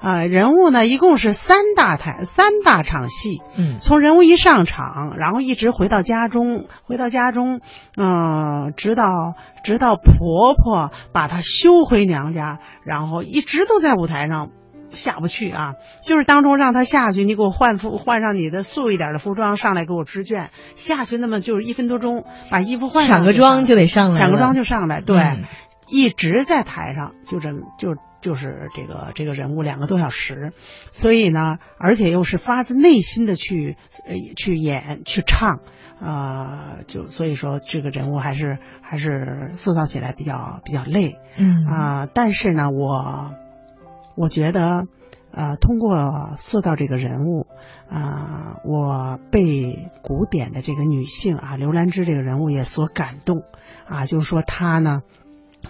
[0.00, 7.60] 啊、人物呢一共是三大台三大场戏，嗯从人物一上场，然后一直回到家中，回到家中，
[7.96, 9.34] 嗯、直到
[9.64, 14.50] 直到婆婆把她休回娘家，然后一直都在舞台上
[14.90, 15.74] 下不去啊。
[16.04, 25.44] 就是当中让她下去，你给我换服换上你的素一点的服装，上来给我织卷，下去那么就是一分多钟，把衣服换上抢个妆就得上来，抢个妆就上来，对，嗯
[25.92, 30.54] 一直在台上，就这么就就是这个这个人物两个多小时，
[30.90, 33.76] 所以呢，而且又是发自内心的去
[34.06, 35.60] 呃去演去唱，
[36.00, 43.34] 呃，就所以说这个人物还是还是塑造起来比较比较累嗯啊、但是呢，我
[44.16, 44.86] 我觉得。
[45.34, 47.46] 呃，通过塑造这个人物，
[47.88, 53.42] 啊、我被古典的这个女性啊，刘兰芝这个人物也所感动，
[53.86, 55.00] 啊，就是说她呢，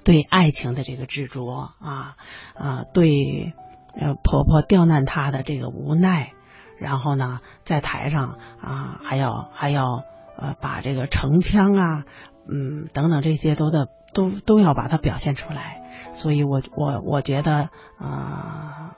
[0.05, 2.17] 对爱情的这个执着啊，
[2.55, 3.55] 啊，对
[3.95, 6.33] 呃婆婆刁难她的这个无奈，
[6.79, 10.05] 然后呢，在台上啊，还要还要
[10.37, 12.05] 呃把这个城腔啊，
[12.49, 15.83] 嗯等等这些都的都都要把它表现出来，
[16.13, 18.97] 所以我我我觉得啊。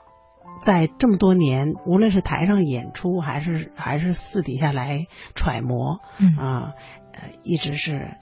[0.61, 6.73] 在这么多年，无论是台上演出，还是还是私底下来揣摩，嗯啊，
[7.13, 8.17] 呃，一直是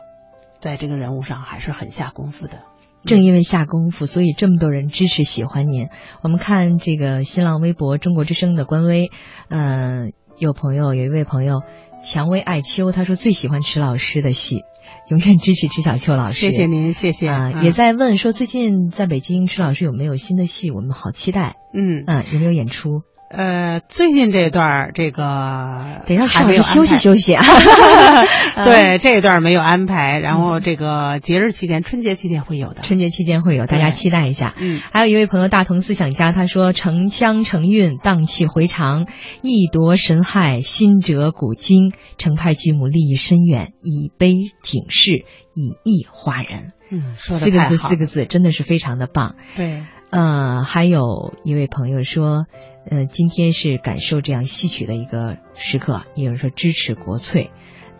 [0.64, 2.64] 在这个人物上还是很下功夫的。
[3.05, 5.89] 正因为下功夫，所以这么多人支持喜欢您。
[6.22, 9.11] 我们看这个新浪微博中国之声的官微，
[9.49, 10.07] 呃，
[10.38, 11.64] 有朋友有一位朋友
[12.01, 14.61] 蔷薇爱秋，他说最喜欢池老师的戏，
[15.09, 16.34] 永远支持池小秋老师。
[16.34, 21.57] 谢谢您，谢谢啊、嗯也在问说最近在北京池老师有没有新的戏，我们好期待。
[21.74, 23.01] 嗯嗯、有没有演出？
[23.36, 27.43] 呃，最近这段儿这个得让池还没有老师休息休息啊。
[28.63, 32.81] 对，这一段儿没有安排，然后这个节日期间，春节期间会有的。
[32.84, 34.53] 春节期间会有，大家期待一下。
[34.59, 39.07] 嗯，还有一位朋友大同思想家，他说：“承腔承韵，荡气回肠，
[39.41, 41.91] 意夺神骸，心折古今。
[42.19, 45.25] 成派剧目利益深远，以悲警示，
[45.55, 49.36] 以意化人。”嗯，说的四个字，四个字，真的是非常的棒。
[49.55, 49.81] 对，
[50.11, 52.45] 呃，还有一位朋友说，
[52.86, 57.51] 呃，今天是感受这样戏曲的一个时刻，也有人说支持国粹。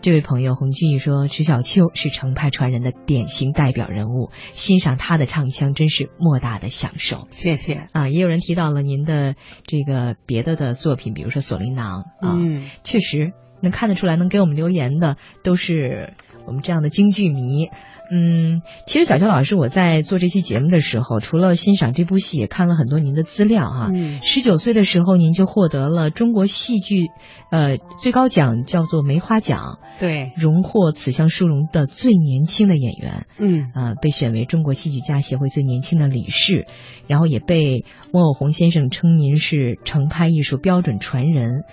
[0.02, 7.88] 这位朋友洪俊义说，迟小秋是程派传人的典型代表人物，欣赏他的唱腔真是莫大的享受谢谢。
[7.92, 8.10] 啊！
[8.10, 9.34] 也有人提到了您的
[9.66, 13.32] 这个别的的作品，比如说《锁麟囊》啊，嗯，确实
[13.62, 16.12] 能看得出来，能给我们留言的都是
[16.46, 17.70] 我们这样的京剧迷。
[18.10, 27.08] 嗯，其实小秋老师，我在做这期节目的时候，除了欣赏这部戏，也看了很多您的资料哈、嗯十九岁的时候，您就获得了中国戏剧
[27.50, 33.26] 呃最高奖，叫做梅花奖，对，荣获此项殊荣的最年轻的演员。
[33.38, 36.66] 嗯呃，被选为中国戏剧家协会最年轻的理事，
[37.06, 41.64] 然后也被翁偶红先生称您是程派艺术标准传人。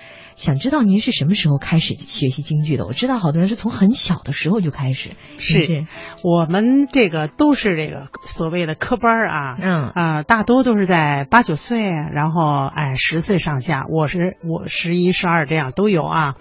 [0.41, 2.87] 想知道您是什么时候开始学习京剧的？
[2.87, 5.85] 我知道好多人是从很小的时候就开始，是是
[6.23, 13.85] 我们这个都是这个所谓的科班儿啊，嗯啊、大多都是在八九岁，然后哎十岁上下。
[13.87, 16.35] 我是我十一、十二这样都有啊。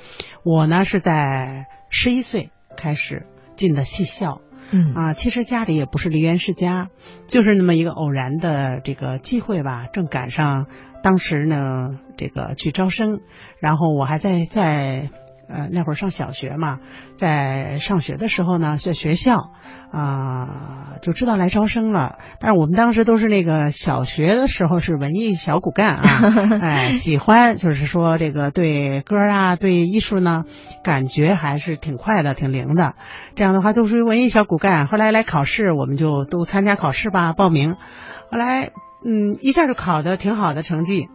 [0.45, 2.49] 我呢是在十一岁
[2.79, 4.41] 开始进的戏校
[4.73, 5.13] 嗯啊。
[5.13, 6.89] 其实家里也不是梨园世家，
[7.29, 10.69] 就是那么一个偶然的这个机会吧，正赶上
[11.03, 13.21] 当时呢这个去招生，
[13.61, 15.11] 然后我还在在。
[15.53, 16.79] 呃，那会儿上小学嘛，
[17.17, 19.51] 在上学的时候呢，在学校
[19.91, 22.21] 啊、就知道来招生了。
[22.39, 26.21] 但是我们当时都是那个小学的时候是文艺小骨干啊，
[26.63, 30.45] 哎，喜欢就是说这个对歌啊，对艺术呢，
[30.85, 32.95] 感觉还是挺快的，挺灵的。
[33.35, 34.87] 这样的话都属于文艺小骨干。
[34.87, 37.75] 后来来考试，我们就都参加考试吧，报名。
[38.31, 38.71] 后来
[39.05, 41.09] 嗯，一下就考的挺好的成绩。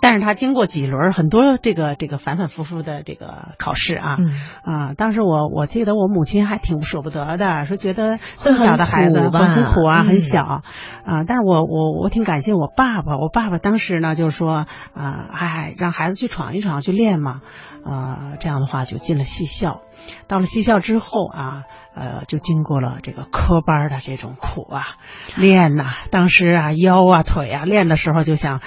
[0.00, 4.32] 但是他经过几轮很多这个这个反反复复的这个考试啊，嗯
[4.64, 10.62] 啊，当时我我记得我母亲还挺舍不得的，说觉得这么小的孩子苦吧很苦啊，嗯很小
[11.04, 11.24] 啊。
[11.28, 17.42] 但是我我我挺感谢我爸爸，我爸爸当时呢就是说啊，哎，让孩子去闯一闯，去练嘛，
[17.84, 19.82] 啊，这样的话就进了戏校。
[20.28, 24.96] 到了戏校之后啊，呃，就经过了这个科班的这种苦啊，
[25.36, 28.60] 练呐、当时啊腰啊腿啊练的时候就想。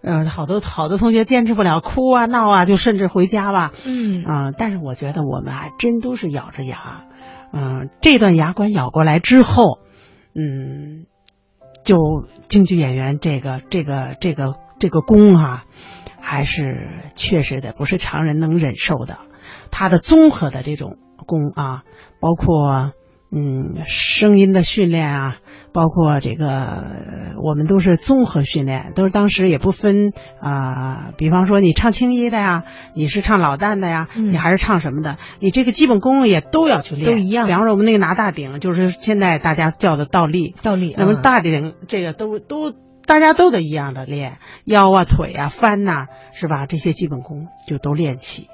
[0.00, 3.72] 呃，好多好多同学坚持不了，哭啊闹啊，就甚至回家吧。
[3.84, 7.06] 嗯嗯、但是我觉得我们还真都是咬着牙，
[7.52, 9.80] 嗯、这段牙关咬过来之后，
[10.36, 11.06] 嗯，
[11.82, 11.96] 就
[12.48, 15.64] 京剧演员这个这个这个这个功啊，
[16.20, 19.18] 还是确实的不是常人能忍受的。
[19.70, 20.96] 他的综合的这种
[21.26, 21.82] 功啊，
[22.20, 22.92] 包括
[23.30, 25.36] 嗯声音的训练啊，
[25.74, 32.64] 包括这个呃我们都是综合训练，都是当时也不分啊、比方说你唱青衣的呀，
[32.94, 34.30] 你是唱老旦的呀，嗯。
[34.30, 37.46] 你还是唱什么的，你这个基本功也都要去练，都一样。
[37.46, 41.22] 比方说我们那个拿大顶，就是现在大家叫的倒立，倒立，那么嗯。
[41.22, 42.72] 大顶这个都都
[43.04, 46.66] 大家都得一样的练，腰啊、腿啊、翻呐、是吧？
[46.66, 48.48] 这些基本功就都练起。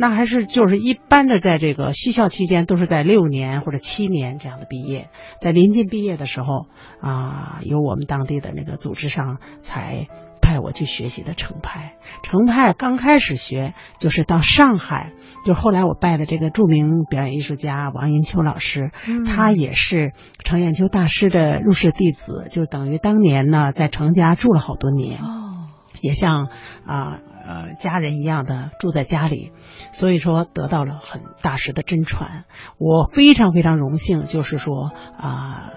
[0.00, 5.10] 那还是就是一般的，在这个西校期间都是在六年或者七年这样的毕业，
[5.42, 6.68] 在临近毕业的时候
[7.02, 10.08] 啊，由我们当地的那个组织上才
[10.40, 11.96] 派我去学习的程派。
[12.22, 15.12] 程派刚开始学就是到上海，
[15.46, 25.20] 就后来我拜的这个著名表演艺术家王银秋老师，嗯他也是程砚秋大师的入室弟子，就等于当年呢在程家住了好多年。
[25.20, 25.68] 哦，
[26.00, 26.48] 也像
[26.86, 29.52] 啊呃家人一样的住在家里，
[29.92, 32.44] 所以说得到了很大师的真传。
[32.78, 35.72] 我非常非常荣幸，就是说啊、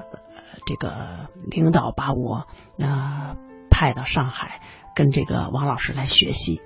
[0.66, 2.48] 这个领导把我
[2.84, 3.36] 啊、
[3.70, 4.62] 派到上海。
[4.96, 6.62] 跟这个王老师来学戏，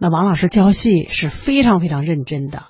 [0.00, 2.64] 那王老师教戏是非常非常认真的，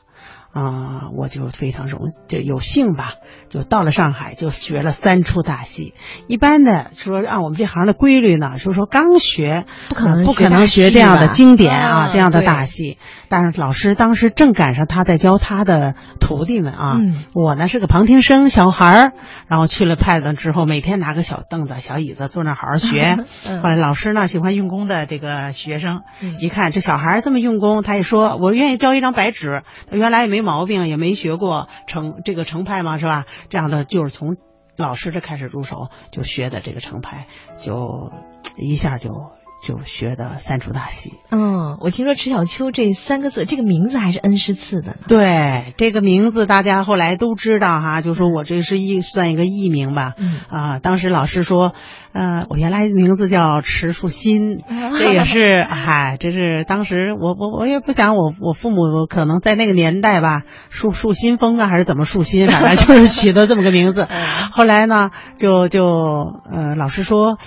[0.53, 3.14] 啊、我就非常荣就有幸吧，
[3.49, 5.94] 就到了上海就学了三出大戏。
[6.26, 12.99] 一般的说按我们这行的规律呢，就是说刚学不可能呃不可能学这样的经典啊，啊这样的大戏。
[13.30, 19.12] 但是老师当时正赶上他在教他的徒弟们啊，嗯我呢是个旁听生小孩儿，
[19.49, 23.16] 然后去了派子之后，每天拿个小凳子、小椅子坐那儿好好学。
[23.46, 29.62] 嗯后来老师呢喜欢用功的这个学生，嗯一看这小孩这么用功，他也说我愿意交一张白纸。
[29.90, 33.26] 他原来也没没毛病，也没学过成这个成派嘛，是吧？
[33.49, 34.36] 这样的就是从
[34.76, 37.26] 老师这开始入手，就学的这个成派，
[37.59, 38.12] 就
[38.57, 41.14] 一下就就学的三出大戏。
[41.30, 44.98] 嗯，我听说迟小秋这三个字，这个名字还是恩师赐的呢。
[45.09, 50.14] 对这个名字，大家后来都知道哈，就说我这是艺算一个艺名吧。
[50.16, 51.74] 嗯啊，当时老师说，
[52.12, 54.59] 呃，我原来名字叫迟树新，
[54.98, 64.06] 这也是，嗨，这是当时我我我也不想我我父母可能在那个年代吧，树树新风啊，还是怎么树新，反正就是取的这么个名字。
[64.52, 67.38] 后来呢，就就呃，老师说，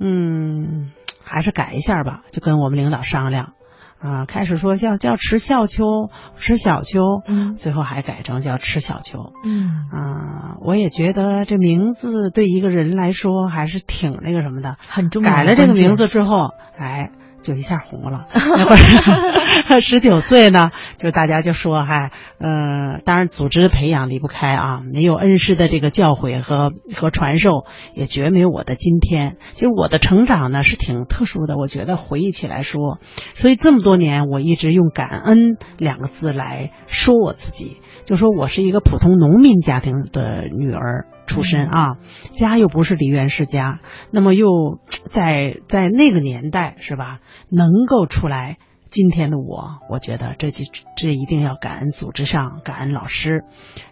[0.00, 0.90] 嗯，
[1.28, 3.52] 还是改一下吧，就跟我们领导商量。
[4.00, 9.32] 啊，开始说叫叫迟笑秋、迟小秋，嗯最后还改成叫迟小秋。
[9.44, 14.76] 嗯啊，我也觉得这名字对一个人来说还是挺那个什么的。
[14.88, 17.10] 很重要改了这个名字之后，哎，
[17.42, 18.26] 就一下红了。
[18.32, 27.64] 那会儿十九岁呢，就大家就说，嗨，呃，当然组织的培养离不开啊，没有恩师的这个教诲和和传授，
[27.94, 29.36] 也绝没有我的今天。
[29.54, 32.98] 其实我的成长呢是挺特殊的，我觉得回忆起来说，
[33.34, 41.06] 所以这么多年我一直用感恩两个字来说我自己，就说我是一个普通农民家庭的女儿。
[41.28, 41.96] 出身啊，
[42.32, 43.78] 家又不是梨园世家，
[44.10, 44.48] 那么又
[44.88, 47.20] 在在那个年代是吧，
[47.50, 48.56] 能够出来
[48.90, 50.64] 今天的我，我觉得这就
[50.96, 53.44] 这一定要感恩组织上，感恩老师，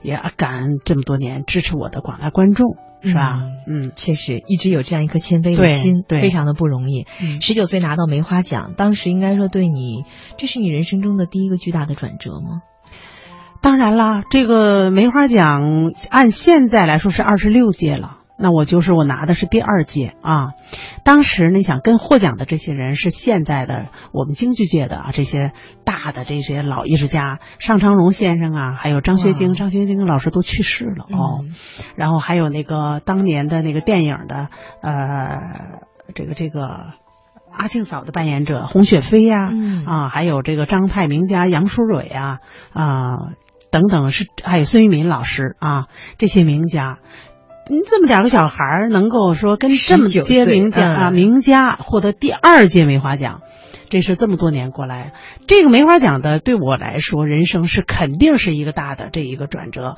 [0.03, 3.43] 也感恩这么多年支持我的广大观众，是吧？
[3.69, 7.07] 嗯确实一直有这样一颗谦卑的心，对非常的不容易。
[7.21, 10.05] 嗯十九岁拿到梅花奖，当时应该说对你，
[10.39, 12.63] 这是你人生中的第一个巨大的转折吗？
[13.61, 18.19] 当然啦，这个梅花奖按现在来说是二十六届了。
[18.39, 20.49] 那我就是我拿的是第二届啊，
[21.05, 25.53] 当时你想跟获奖的这些人是现在的我们京剧界的啊这些
[25.85, 31.55] 大的这些老艺术家，尚昌荣先生啊，还有张学晶，张学晶老师都去世了哦，嗯。
[31.97, 34.51] 然后还有那个当年的那个电影的
[34.83, 35.81] 呃
[36.15, 36.93] 这个这个
[37.51, 39.87] 阿庆嫂的扮演者洪雪飞呀、嗯。
[39.87, 42.41] 啊，还有这个张派名家杨淑蕊啊
[42.75, 43.15] 啊
[43.77, 47.01] 等等是还有孙玉民老师啊这些名家。
[47.69, 53.43] 你，这么点儿个小孩儿能够说跟这么些名家、岁啊嗯名家获得第二届梅花奖，
[53.89, 55.13] 这是这么多年过来，
[55.47, 56.39] 这个没法讲的。
[56.39, 59.97] 对我来说，人生是肯定是一个大的这一个转折。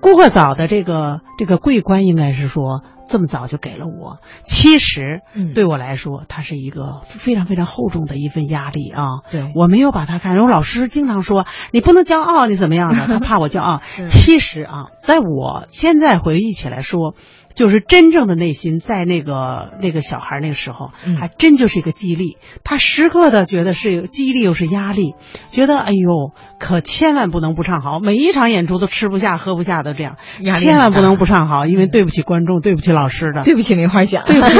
[0.00, 4.18] 过早的这个这个桂冠，应该是说这么早就给了我。
[4.42, 9.02] 其实，嗯对我来说，它是一个非常非常厚重的一份压力啊。
[9.30, 10.36] 对我没有把它看。
[10.36, 13.06] 我老师经常说你不能骄傲，你怎么样的？
[13.06, 13.80] 他怕我骄傲。
[13.98, 17.14] 嗯其实啊，在我现在回忆起来说。
[17.54, 22.36] 就是真正的内心，在那个那个小孩那个时候，嗯还真就是一个激励。
[22.64, 25.14] 他时刻的觉得是激励又是压力，
[25.50, 30.16] 觉得哎呦，可千万不能不唱好，每一场演出都吃不下喝不下的这样，
[30.58, 33.44] 千万不能不唱好，因为对不起观众，对不起老师的。
[33.44, 34.24] 对不起，梅花奖。
[34.26, 34.56] 对不起，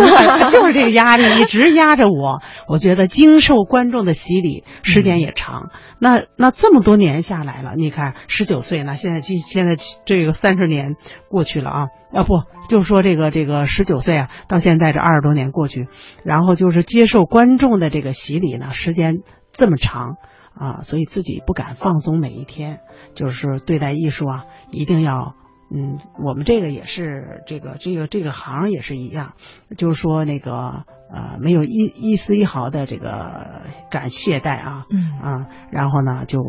[0.51, 2.41] 就是这个压力一直压着我。
[2.69, 5.71] 我觉得经受观众的洗礼时间也长，
[6.05, 9.75] 那那这么多年下来了，你看十九岁呢，现在就现在
[10.05, 10.97] 这个三十年
[11.31, 15.89] 过去了啊，啊不，就是说这个这个十九岁啊，到现在这二十多年过去，
[16.23, 20.17] 然后就是接受观众的这个洗礼呢，时间这么长。
[20.57, 22.79] 啊，所以自己不敢放松每一天，
[23.17, 25.35] 就是对待艺术啊，一定要
[25.71, 29.35] 嗯，我们这个也是这个这个这个行也是一样，
[29.77, 36.41] 就是说那个呃，没有一一丝一毫的这个敢懈怠啊，嗯啊，然后呢，就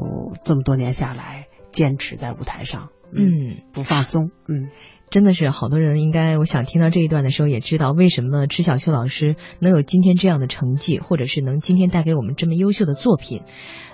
[0.43, 4.69] 这么多年下来，坚持在舞台上，嗯，不放松，嗯。
[5.11, 13.43] 真的是好多人应该，我想听到这一段的时候，也知道为什么迟小秋老师能有今天这样的成绩，或者是能今天带给我们这么优秀的作品。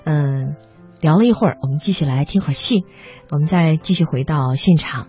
[0.06, 0.56] 嗯，
[1.02, 2.86] 聊了一会儿，我们继续来听会儿戏，
[3.32, 5.08] 我们再继续回到现场，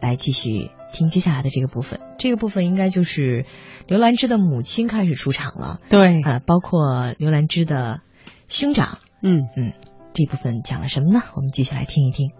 [0.00, 2.00] 来继续听接下来的这个部分。
[2.18, 3.44] 这个部分应该就是
[3.86, 8.00] 刘兰芝的母亲开始出场了，对，呃，包括刘兰芝的
[8.48, 9.72] 兄长，嗯嗯，
[10.14, 11.20] 这部分讲了什么呢？
[11.34, 12.30] 我们继续来听一听。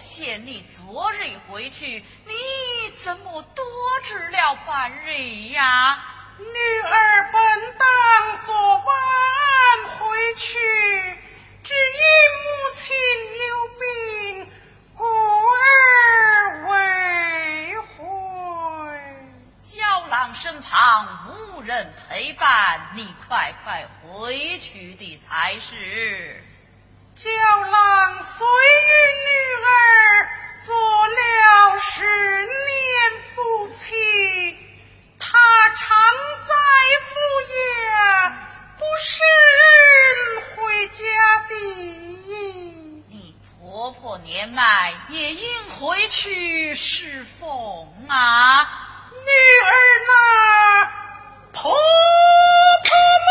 [0.00, 2.32] 婆婆嫌你昨日回去，你
[3.02, 3.64] 怎么多
[4.02, 5.12] 知了半日
[5.50, 6.02] 呀？
[6.38, 7.86] 女儿本当
[8.38, 8.86] 昨晚
[9.98, 10.56] 回去，
[11.62, 12.00] 只因
[12.40, 12.48] 母
[12.78, 12.88] 亲
[13.46, 14.50] 有病，
[14.96, 17.98] 故而未回。
[19.60, 26.42] 娇郎身旁无人陪伴，你快快回去的才是。
[27.14, 28.90] 娇郎随与
[29.26, 29.28] 女
[29.66, 29.68] 儿
[30.64, 30.74] 做
[31.08, 34.56] 了十年夫妻，
[35.18, 35.38] 他
[35.76, 35.88] 常
[36.46, 36.54] 在
[37.04, 37.10] 府
[37.50, 38.32] 衙，
[38.78, 39.10] 不是
[40.56, 41.04] 回家
[41.48, 41.52] 的。
[43.08, 48.64] 你婆婆年迈，也应回去侍奉啊。
[49.10, 49.30] 女
[49.66, 49.72] 儿
[50.06, 50.12] 那
[51.52, 51.72] 婆婆
[53.26, 53.30] 母，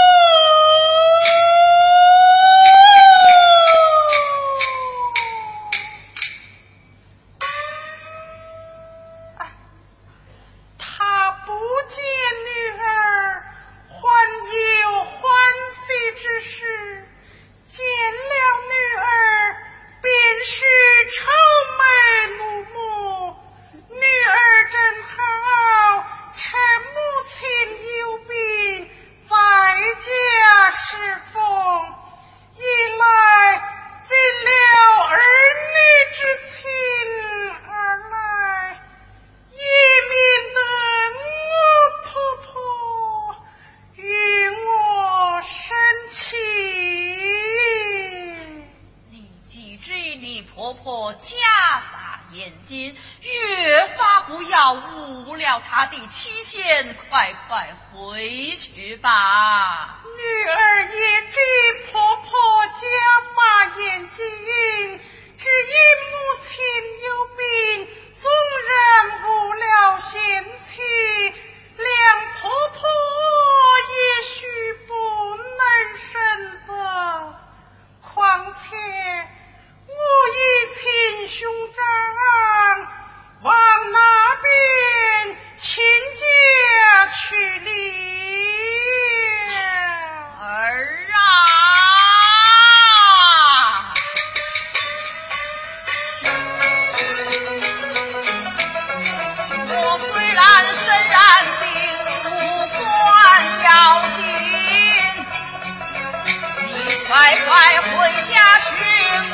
[108.24, 108.76] 家训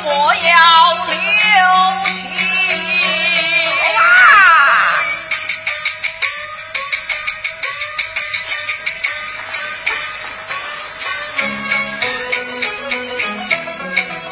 [0.04, 1.16] 我要留
[2.14, 2.16] 情
[3.98, 4.00] 啊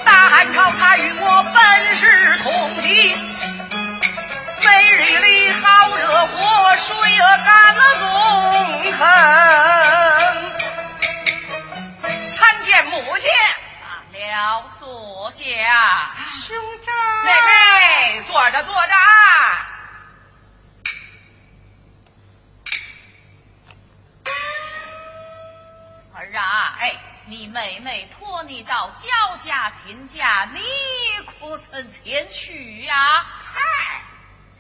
[0.05, 3.17] 大汉朝他与我本是同心
[4.65, 6.95] 每日里好惹祸水
[7.45, 9.52] 干了纵横。
[18.53, 18.93] 着坐着。
[26.13, 30.61] 儿啊，哎，你妹妹托你到焦家亲家，你
[31.25, 32.95] 可曾前去呀、
[33.55, 34.03] 嗨，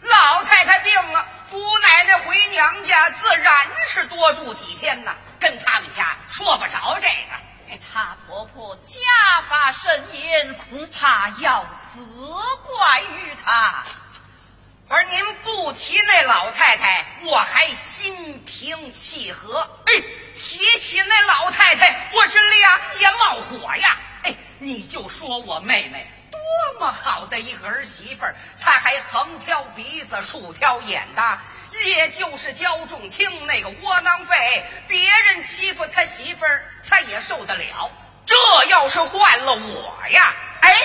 [0.01, 5.15] 老太太病了，姑奶奶回娘家，自然是多住几天呐。
[5.39, 7.39] 跟他们家说不着这个。
[7.69, 8.99] 哎她婆婆家
[9.49, 12.01] 法甚严，恐怕要责
[12.65, 13.83] 怪于她。
[14.89, 19.61] 而您不提那老太太，我还心平气和。
[19.85, 19.93] 哎，
[20.35, 23.97] 提起那老太太，我是两眼冒火呀。
[24.23, 31.39] 哎，你就说我妹妹多么好的一个儿媳妇儿，她还横挑鼻子竖挑眼的，
[31.85, 37.89] 也就是焦仲卿那个窝囊废，别人欺负他媳妇儿，他也受得了。
[38.25, 38.35] 这
[38.69, 40.75] 要是换了我呀，哎，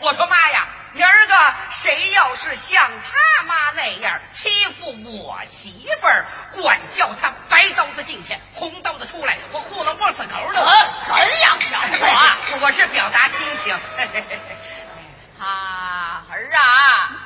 [0.00, 10.60] 我说妈呀，明儿个谁要是像他妈那样欺负我媳妇儿，管叫他白刀子进去，红刀子出来，我糊弄脖子口的。
[10.60, 13.74] 呃怎样讲我啊， 我是表达心情。
[15.40, 17.18] 啊，儿啊，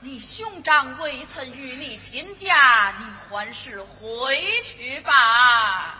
[0.00, 5.94] 你兄长未曾与你亲家，你还是回去吧。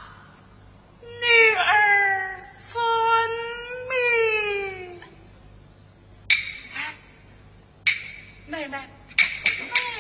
[1.01, 2.41] 女儿
[2.73, 2.83] 遵
[3.89, 5.01] 命。
[8.44, 8.79] 哎妹妹，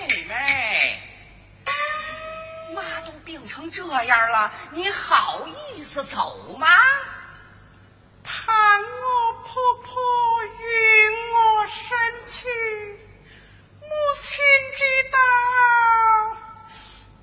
[0.06, 1.00] 妹妹，
[2.72, 6.68] 妈都病成这样了，你好意思走吗？
[8.22, 8.46] 盼
[8.80, 10.00] 我婆婆
[10.44, 11.82] 允我生
[12.28, 12.46] 去，
[13.80, 13.88] 母
[14.22, 14.44] 亲
[14.76, 15.18] 知道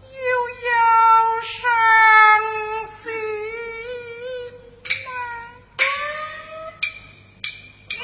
[0.04, 1.58] 又要伤
[2.88, 3.00] 心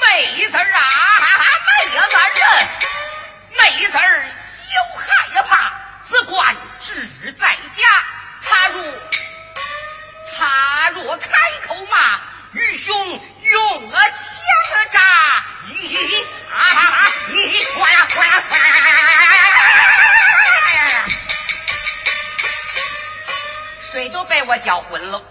[0.48, 0.80] 子儿啊，
[3.90, 5.72] 子儿休害怕，
[6.06, 7.84] 只管只在家。
[8.42, 8.84] 他若
[10.36, 11.28] 他若开
[11.66, 12.20] 口骂，
[12.52, 14.18] 愚兄用了枪
[14.92, 15.00] 扎，
[15.68, 16.56] 咦啊
[17.30, 18.64] 咦，哗呀哗呀哗呀！
[23.80, 25.22] 水都被我搅浑了。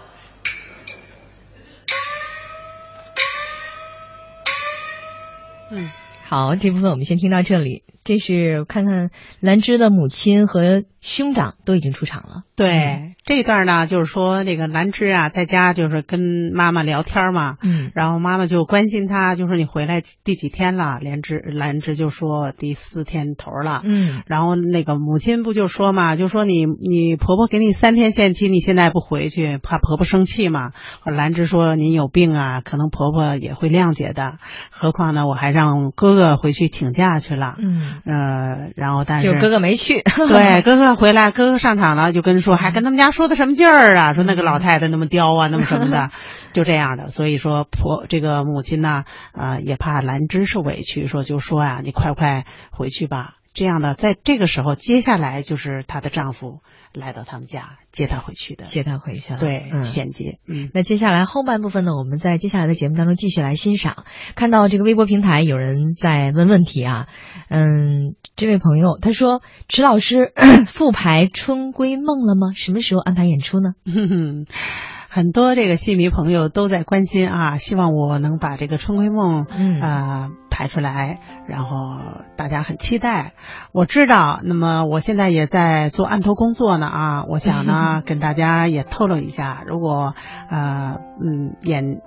[5.70, 5.90] 嗯，
[6.28, 7.84] 好，这部分我们先听到这里。
[8.08, 12.40] 这是看看兰芝的母亲和兄长都已经出场了。
[12.56, 20.98] 对这一段呢，就是说那个兰芝啊，在家就是跟妈妈聊天嘛，嗯然后妈妈就关心她，就说你回来第几天了？
[21.02, 23.82] 兰芝兰芝就说第四天头了。
[23.84, 30.72] 嗯然后那个母亲不就说嘛，就说你你婆婆给你三天限期，你现在不回去，怕婆婆生气嘛。
[31.04, 34.38] 兰芝说您有病啊，可能婆婆也会谅解的。
[34.70, 37.56] 何况呢，我还让哥哥回去请假去了。
[37.58, 40.02] 嗯，呃，然后但是就哥哥没去。
[40.28, 44.12] 对，哥哥回来，哥哥上场了，就跟说，还跟他们家说的什么劲儿啊？
[44.14, 46.10] 说那个老太太那么刁啊，那么什么的，
[46.52, 47.08] 就这样的。
[47.08, 53.34] 所以说婆这个母亲呢，呃，也怕兰芝受委屈，说就说呀、你快快回去吧。
[53.58, 56.60] 这样的，在这个时候，接下来就是她的丈夫
[56.94, 59.40] 来到他们家接她回去的，接她回去了。
[59.40, 60.70] 对，嗯衔接，嗯。
[60.72, 64.04] 那接下来后半部分呢，我们在接下来的节目当中继续来欣赏。
[64.36, 67.08] 看到这个微博平台有人在问问题啊，
[67.48, 70.32] 嗯，这位朋友他说：“池老师
[70.68, 72.52] 复排《春闺梦》了吗？
[72.54, 73.72] 什么时候安排演出呢
[75.08, 81.68] 很多这个戏迷朋友都在关心啊，希望我能把这个《春闺梦》嗯呃排出来，然后
[82.36, 83.32] 大家很期待。
[83.72, 90.14] 我知道，那么我现在也在做案头工作呢啊，我想呢 跟大家也透露一下，如果
[90.50, 92.00] 呃嗯演。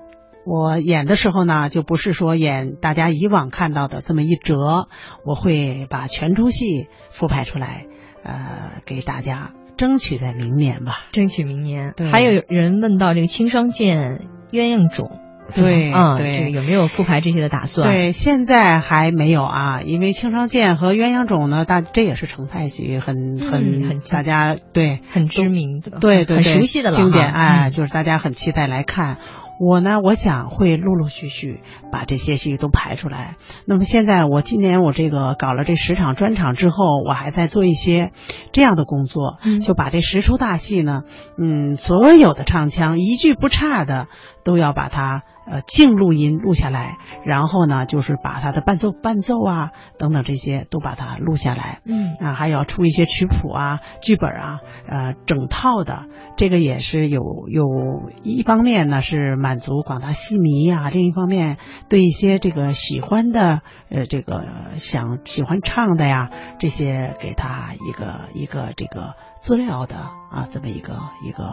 [0.44, 4.88] 我演的时候呢，就不是说演大家以往看到的这么一折，
[5.24, 7.86] 我会把全出戏复排出来，
[8.24, 9.52] 呃，给大家
[9.82, 12.08] 争取在明年吧。？”争取明年对。
[12.08, 15.10] 还有人问到这个青霜剑、鸳鸯冢，
[15.56, 17.92] 对啊，对这个有没有复牌这些的打算？
[17.92, 29.18] 对，现在还没有啊，因为青霜剑和鸳鸯冢呢，大这也是成派戏，很很、嗯很大家对很知名的，对对对很熟悉的了，经典，哎，嗯就是大家很期待来看。
[29.64, 33.36] 我呢，我想会陆陆续续把这些戏都排出来。
[33.66, 38.12] 那么现在我今年我这个搞了这十场专场之后，我还在做一些
[38.52, 41.04] 这样的工作，嗯就把这十出大戏呢，
[41.38, 44.08] 嗯，所有的唱腔一句不差的
[44.44, 45.22] 都要把它
[45.52, 51.82] 呃静录音录下来，然后呢就是把它的伴奏伴奏啊等等这些都把它录下来。
[51.86, 56.06] 嗯啊，还要出一些曲谱啊、剧本啊，呃，整套的，
[56.38, 61.58] 这个也是有有一方面呢是满足广大戏迷啊，另一方面
[61.90, 64.46] 对一些这个喜欢的呃这个
[64.78, 66.30] 想喜欢唱的呀，
[66.60, 71.44] 这些给他一个一个这个资料的啊这么一个一个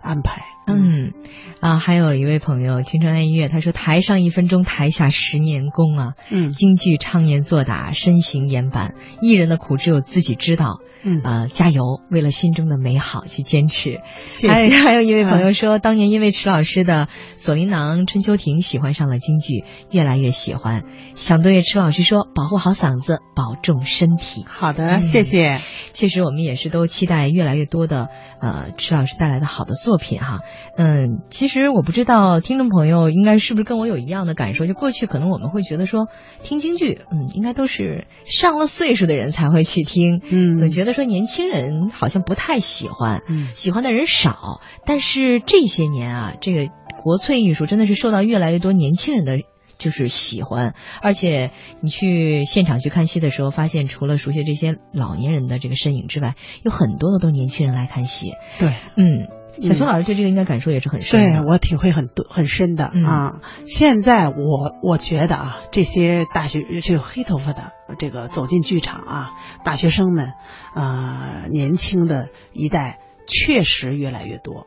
[0.00, 0.42] 安排。
[0.66, 1.12] 嗯，
[1.60, 6.12] 啊，还有一位朋友青春爱音乐，他说台上一分钟，台下十年功啊。
[6.30, 10.78] 嗯京剧唱念做打，身形言板，艺人的苦只有自己知道。
[11.04, 14.00] 嗯啊、加油，为了心中的美好去坚持。
[14.28, 14.76] 谢还有谢。
[14.76, 20.84] 还有一位朋友说，当年因为迟老师的《锁麟囊》《春秋亭》喜欢上了京剧，越来越喜欢。
[21.16, 24.44] 想对迟老师说，保护好嗓子，保重身体。
[24.46, 25.58] 好的，嗯谢谢。
[25.90, 28.08] 确实，我们也是都期待越来越多的
[28.40, 30.38] 呃迟老师带来的好的作品哈。
[30.76, 36.08] 嗯，其实我不知道听众朋友应该是不是跟我有一样的感受，就过去可能我们会觉得说
[36.42, 44.60] 听京剧，嗯，应该都是上了岁数的人才会去听，嗯总觉得说年轻人好像不太喜欢，嗯喜欢的人少。
[44.86, 46.72] 但是这些年啊，这个
[47.02, 49.44] 国粹艺术真的是受到越来越多年轻人的。
[49.78, 51.50] 就是喜欢，而且
[51.80, 58.30] 你去现场去看戏的时候，发现除了熟悉这些老年人的这个身影之外，有很多的都年轻人来看戏。
[58.60, 58.74] 对。
[58.96, 59.26] 嗯，
[59.60, 61.40] 小熊老师对这个应该感受也是很深的。
[61.40, 63.32] 对我体会很多很深的、嗯啊。
[63.64, 64.34] 现在我
[64.82, 69.30] 我觉得啊，这些大学这个黑头发的这个走进剧场啊，
[69.64, 70.32] 大学生们
[70.74, 74.66] 啊、年轻的一代确实越来越多。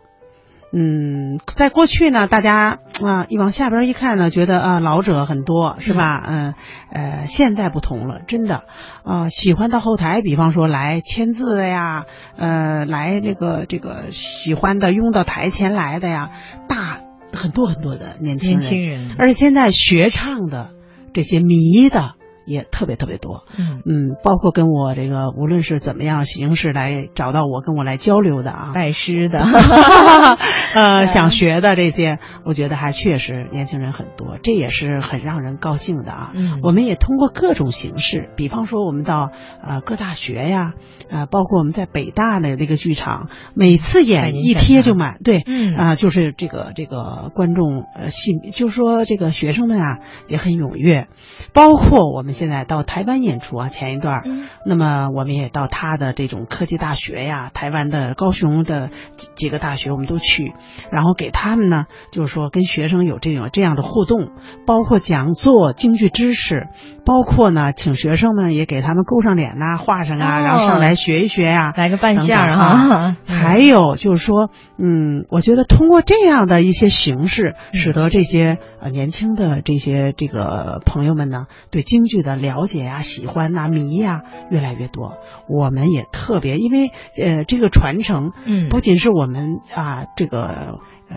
[0.71, 6.23] 嗯，在过去呢，大家啊一往下边一看呢，觉得啊老者很多是吧？
[6.27, 6.53] 嗯。
[6.91, 8.63] 呃，现在不同了，真的。
[9.03, 12.05] 啊，喜欢到后台，比方说来签字的呀，
[12.37, 16.31] 呃，来这个这个喜欢的拥到台前来的呀，
[16.69, 16.99] 大
[17.33, 20.71] 很多很多的年轻人，年轻人，而且现在学唱的
[21.13, 23.45] 这些迷的也特别特别多。
[23.57, 29.39] 嗯，嗯，包括跟我这个无论是怎么样形式来找到我跟我来交流的啊，拜师的，
[30.73, 36.31] 呃， 想学的这些，我觉得还确实年轻人很多，这也是很让人高兴的啊。
[36.33, 39.31] 嗯我们也通过各种形式，比方说我们到
[39.61, 40.73] 呃各大学呀，
[41.09, 51.07] 呃，包括我们在北大的那个剧场，每次演一贴就满，对，嗯啊、就是这个这个观众呃戏，就是说这个学生们啊也很踊跃，
[51.53, 54.47] 包括我们现在到台湾演出啊，前一段儿，嗯。
[54.65, 60.53] 那么我们也到他的这种科技大学呀，台湾的高雄的几几个大学我们都去，
[60.91, 64.31] 然后给他们呢，就是说跟学生有这种这样的互动，
[64.67, 66.67] 包括讲座、京剧知识，
[67.05, 70.43] 包括呢请学生们也给他们勾上脸呐、画上啊，哦。
[70.43, 72.65] 然后上来学一学呀、来个扮相哈。
[72.65, 73.17] 啊。
[73.25, 77.79] 还有就是说，嗯，我觉得通过这样的一些形式，嗯。
[77.85, 85.19] 使得这些呃年轻的这些这个朋友们呢，对京剧的了解呀、喜欢呐、迷呀越来越多。
[85.47, 91.15] 我们也特别，因为呃这个传承，嗯不仅是我们啊这个呃。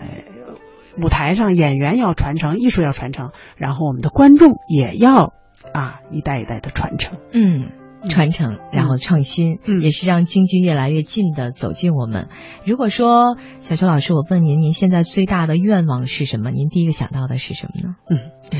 [1.01, 5.31] 舞台上演员要传承，艺术要传承，然后我们的观众也要
[5.71, 7.19] 啊一代一代的传承。
[7.31, 7.71] 嗯。
[8.09, 12.27] 传承，然后创新，嗯也是让京剧越来越近的走进我们。
[12.65, 16.49] 如果说小邱老师，我问您，您现在最大的愿望是什么？
[16.49, 17.95] 您第一个想到的是什么呢？
[18.09, 18.59] 嗯，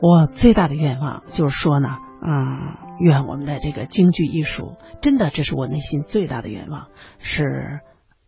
[0.00, 6.88] 我最大的愿望就是说呢，嗯，愿我们的这个京剧艺术，真的这是我内心最大的愿望，
[7.18, 7.80] 是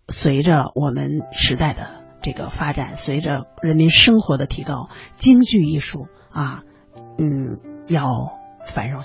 [0.08, 6.62] 随着我们时代的这个发展，随着人民生活的提高，京剧艺术啊，
[7.18, 8.08] 嗯，要
[8.60, 9.02] 繁荣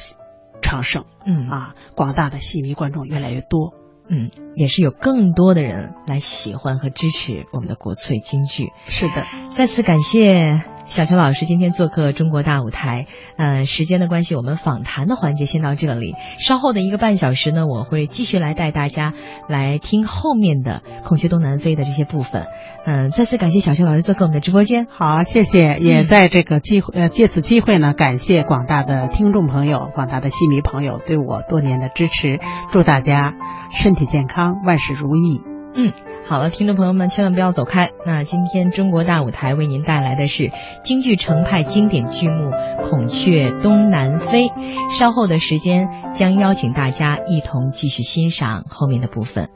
[0.62, 3.74] 昌盛嗯啊，广大的戏迷观众越来越多。
[4.08, 8.72] 嗯，也是有更多的人来喜欢和支持我们的国粹京剧。
[8.88, 10.62] 是的，再次感谢
[10.96, 13.08] 小邱老师今天做客中国大舞台。
[13.36, 16.16] 呃，时间的关系，我们访谈的环节先到这里。
[16.40, 19.12] 稍后的一个半小时呢，我会继续来带大家
[19.50, 22.46] 来听后面的《孔雀东南飞》的这些部分。
[22.86, 24.88] 嗯、再次感谢小邱老师做客我们的直播间。
[24.90, 32.40] 好，谢谢，也在这个机会呃借此机会呢，感谢广大的听众朋友、广大的戏迷朋友对我多年的支持，
[32.72, 33.34] 祝大家
[33.70, 35.55] 身体健康，万事如意。
[35.78, 35.92] 嗯，
[36.26, 37.92] 好了，听众朋友们千万不要走开。
[38.06, 40.50] 那今天中国大舞台为您带来的是
[40.86, 42.50] 京剧程派经典剧目
[42.90, 44.48] 《孔雀东南飞》，
[44.98, 49.50] 稍后的时间将邀请大家一同继续欣赏后面的部分。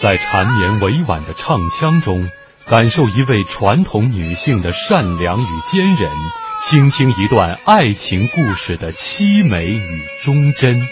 [0.00, 2.28] 在缠绵委婉的唱腔中，
[2.68, 6.10] 感受一位传统女性的善良与坚韧，
[6.58, 10.82] 倾听一段爱情故事的凄美与忠贞。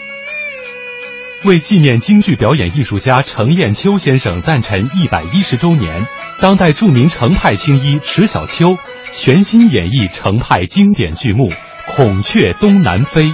[1.43, 6.07] 为纪念京剧表演艺术家程砚秋先生诞辰一百一十周年，
[6.39, 8.77] 当代著名程派青衣迟小秋
[9.11, 11.49] 全新演绎程派经典剧目
[11.87, 13.25] 《孔雀东南飞》。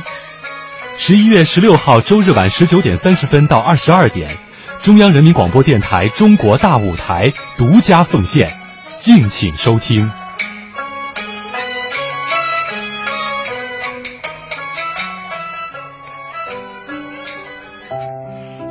[0.98, 4.36] 十一月十六号周日晚十九点三十分到二十二点，
[4.84, 8.50] 中央人民广播电台《中国大舞台》独家奉献，
[8.98, 10.10] 敬请收听。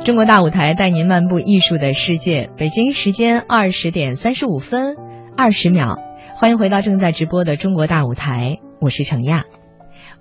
[0.03, 2.49] 中国大舞台带您漫步艺术的世界。
[2.57, 4.97] 北京时间二十点三十五分
[5.37, 5.97] 二十秒，
[6.35, 9.45] 欢迎回到正在直播的中国大舞台，我是程亚。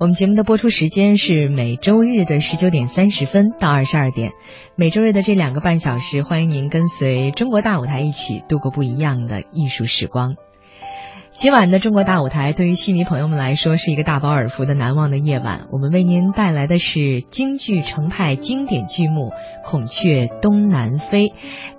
[0.00, 4.32] 我们节目的播出时间是每周日的十九点三十分到二十二点，
[4.74, 10.36] 每周日的这两个半小时，欢迎您跟随中国大舞台一起度过不一样的艺术时光。
[11.40, 15.68] 今晚的中国大舞台，对于戏迷朋友们来说是一个大饱耳福的难忘的夜晚。
[15.72, 19.30] 我们为您带来的是京剧程派经典剧目
[19.64, 21.28] 《孔雀东南飞》。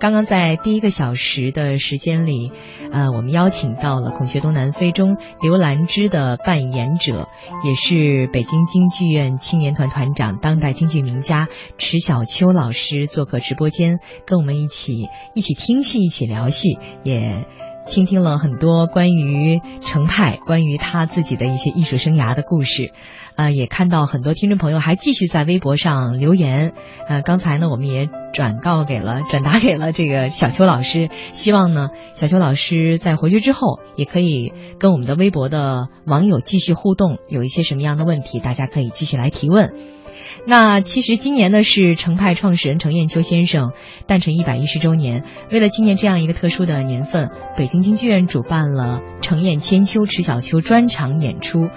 [0.00, 2.50] 刚刚在第一个小时的时间里，
[2.90, 7.28] 呃，我们邀请到了《孔雀东南飞》中刘兰芝的扮演者，
[7.64, 11.46] 也是北京京剧院青年团团长、当代京剧名家
[11.78, 15.06] 迟小秋老师做客直播间，跟我们一起
[15.36, 17.46] 一起听戏，一起聊戏，也。
[17.84, 22.92] 倾听了很多关于程派、关于他自己的一些艺术生涯的故事，
[23.36, 26.72] 啊，也看到很多听众朋友还继续在微博上留言。
[27.08, 39.72] 呃，刚才呢，我们也转告给了、转达给了这个小邱老师，希望呢，小邱老师在回去之后也可以跟我们的微博的网友继续互动，有一些什么样的问题，大家可以继续来提问。
[40.44, 43.70] 那其实今年呢是程派创始人程砚秋先生
[44.06, 45.22] 诞辰一百一十周年。
[45.52, 51.68] 为了纪念这样一个特殊的年份，北京京剧院主办了程砚千秋迟小秋专场演出。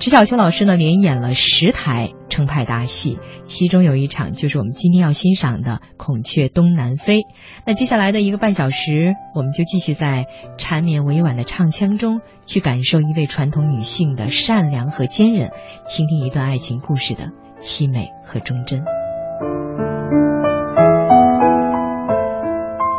[0.00, 7.18] 迟小秋老师呢连演了十台程派大戏，其中有一场就是我们今天要欣赏的《孔雀东南飞》。
[7.64, 10.26] 那接下来的一个半小时，我们就继续在
[10.56, 15.50] 缠绵委婉的唱腔中去感受一位传统女性的善良和坚韧，
[15.86, 17.30] 倾听一段爱情故事的。
[17.60, 18.80] 凄美和忠贞，《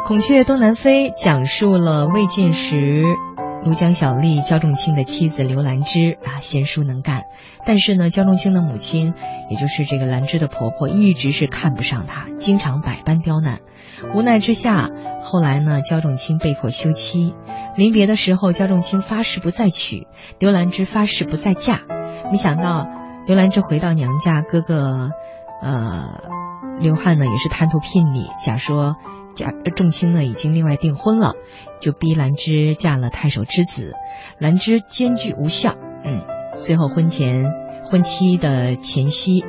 [0.06, 3.04] 孔雀东南飞》讲述了魏晋时
[3.66, 7.24] 庐江小吏焦仲卿的妻子刘兰芝啊，贤淑能干，
[7.66, 9.14] 但是呢，焦仲卿的母亲，
[9.50, 13.60] 也就是这个兰芝的婆婆，一直是看不上她，经常百般刁难。
[14.14, 14.90] 无奈之下，
[15.22, 17.34] 后来呢，焦仲卿被迫休妻。
[17.76, 20.08] 临别的时候，焦仲卿发誓不再娶，
[20.40, 21.82] 刘兰芝发誓不再嫁。
[22.32, 22.88] 没想到。
[23.30, 25.12] 刘兰芝回到娘家，哥哥，
[25.62, 26.20] 呃，
[26.80, 28.96] 刘汉呢也是贪图聘礼，假说
[29.36, 31.34] 贾仲卿呢已经另外订婚了，
[31.80, 33.94] 就逼兰芝嫁了太守之子。
[34.40, 36.24] 兰芝坚决无效，嗯，
[36.56, 37.46] 随后婚前
[37.92, 39.46] 婚期的前夕，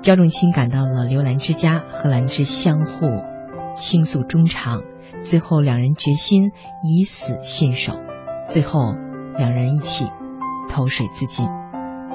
[0.00, 3.24] 焦仲卿赶到了刘兰芝家，和兰芝相互
[3.74, 4.80] 倾诉衷肠，
[5.24, 6.52] 最后两人决心
[6.84, 7.94] 以死信守，
[8.48, 8.78] 最后
[9.36, 10.06] 两人一起
[10.70, 11.48] 投水自尽。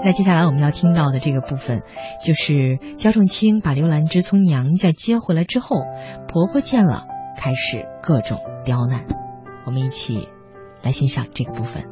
[0.03, 1.81] 那接下来我们要听到的这个部分，
[2.23, 5.77] 就是焦仲卿把刘兰芝从娘家接回来之后，
[6.27, 7.05] 婆婆见了
[7.37, 9.05] 开始各种刁难。
[9.65, 10.29] 我们一起
[10.81, 11.83] 来欣赏这个部分。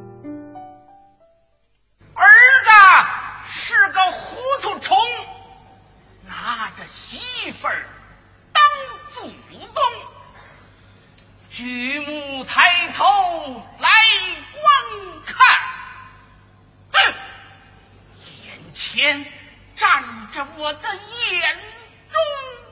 [2.13, 2.23] 儿
[2.63, 2.69] 子
[3.47, 4.95] 是个糊涂虫，
[6.25, 7.85] 拿着媳妇儿
[8.53, 8.63] 当
[9.09, 9.83] 祖宗，
[11.49, 12.61] 举目抬
[12.93, 13.03] 头
[13.79, 13.89] 来
[14.53, 14.63] 观
[15.25, 15.35] 看。
[16.93, 17.13] 哼
[18.76, 19.26] 前
[19.78, 20.03] 站
[20.34, 21.53] 着我的眼
[22.11, 22.64] 中。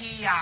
[0.00, 0.40] 我还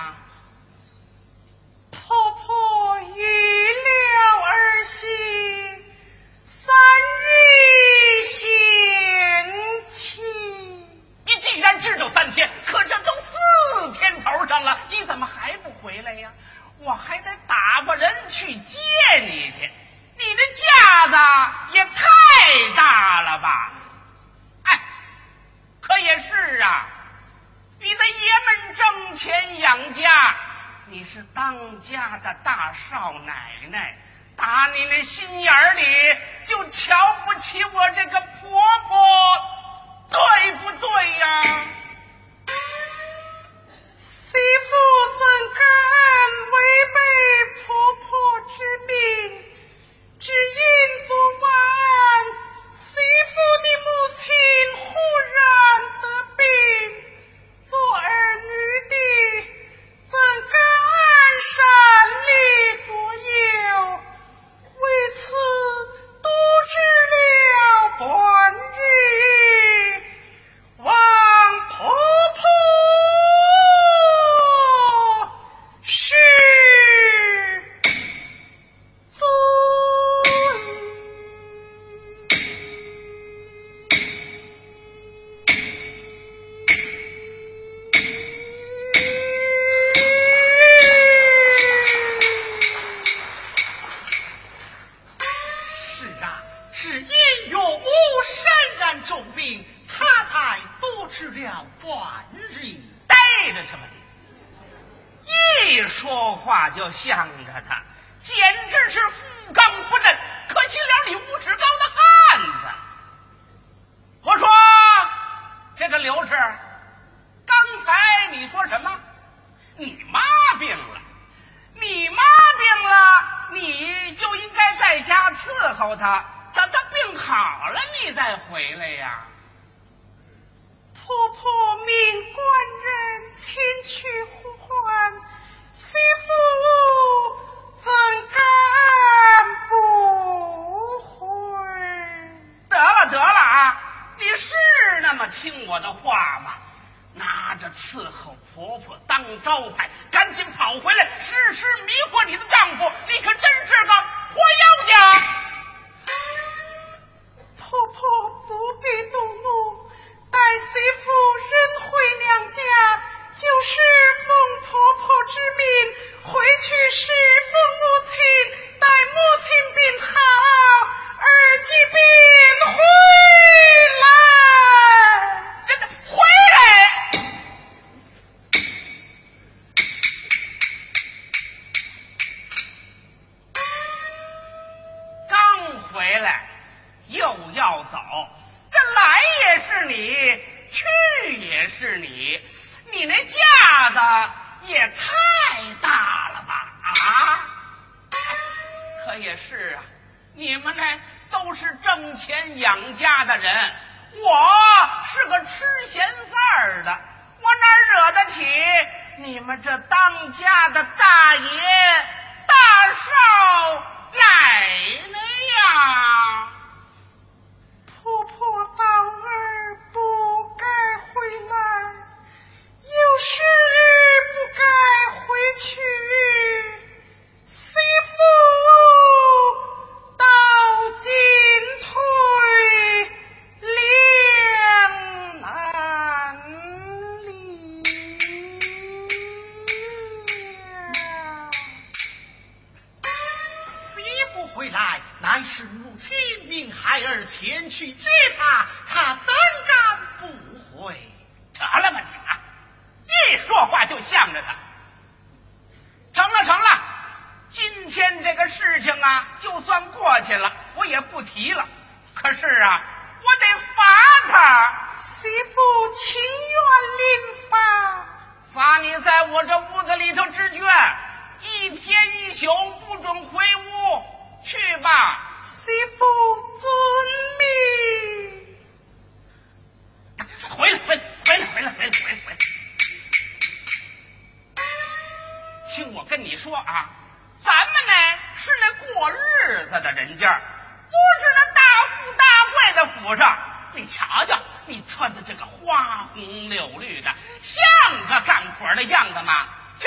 [293.11, 293.25] 我说
[293.73, 299.49] 你瞧瞧你穿的这个花红柳绿的像个干活的样子吗？
[299.77, 299.85] 去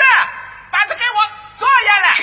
[0.69, 2.13] 把他给我坐下来。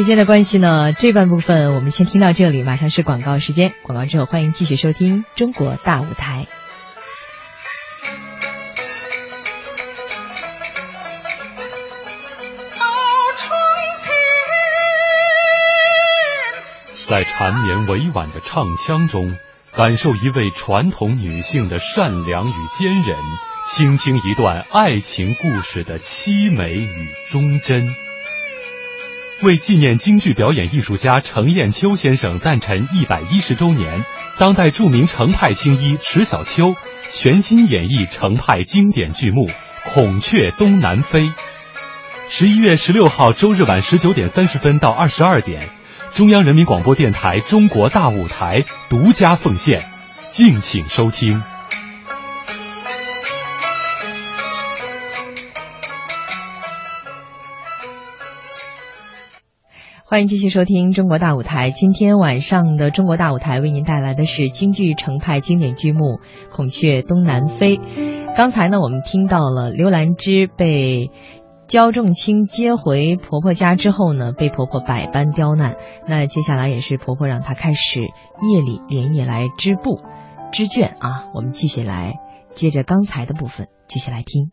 [0.00, 3.74] 时间的关系呢，这半部分我们先听到这里，马上是广告时间。
[3.82, 6.46] 广告之后，欢迎继续收听《中国大舞台》。
[17.06, 19.36] 在缠绵委婉的唱腔中，
[19.76, 23.18] 感受一位传统女性的善良与坚韧，
[23.66, 27.94] 倾听一段爱情故事的凄美与忠贞。
[29.42, 34.04] 为纪念京剧表演艺术家程砚秋先生诞辰一百一十周年，
[34.38, 36.76] 当代著名程派青衣迟小秋
[37.10, 39.48] 全新演绎程派经典剧目
[39.94, 41.22] 《孔雀东南飞》。
[42.28, 45.70] 十一月十六号周日晚十九点三十分到二十二点。
[46.12, 49.82] 中央人民广播电台《中国大舞台》独家奉献，
[50.30, 51.42] 敬请收听。
[60.10, 61.70] 欢迎继续收听《中国大舞台》。
[61.72, 66.16] 今天晚上的《中国大舞台》为您带来的是京剧程派经典剧目
[66.50, 67.76] 《孔雀东南飞》。
[68.36, 71.12] 刚才呢，我们听到了刘兰芝被。
[71.68, 75.76] 焦仲卿接回婆婆家之后呢，被婆婆百般刁难。
[76.08, 80.00] 那接下来也是婆婆让她开始夜里连夜来织布、
[80.50, 81.26] 织卷啊。
[81.32, 82.14] 我们继续来
[82.50, 84.50] 接着刚才的部分，继续来听。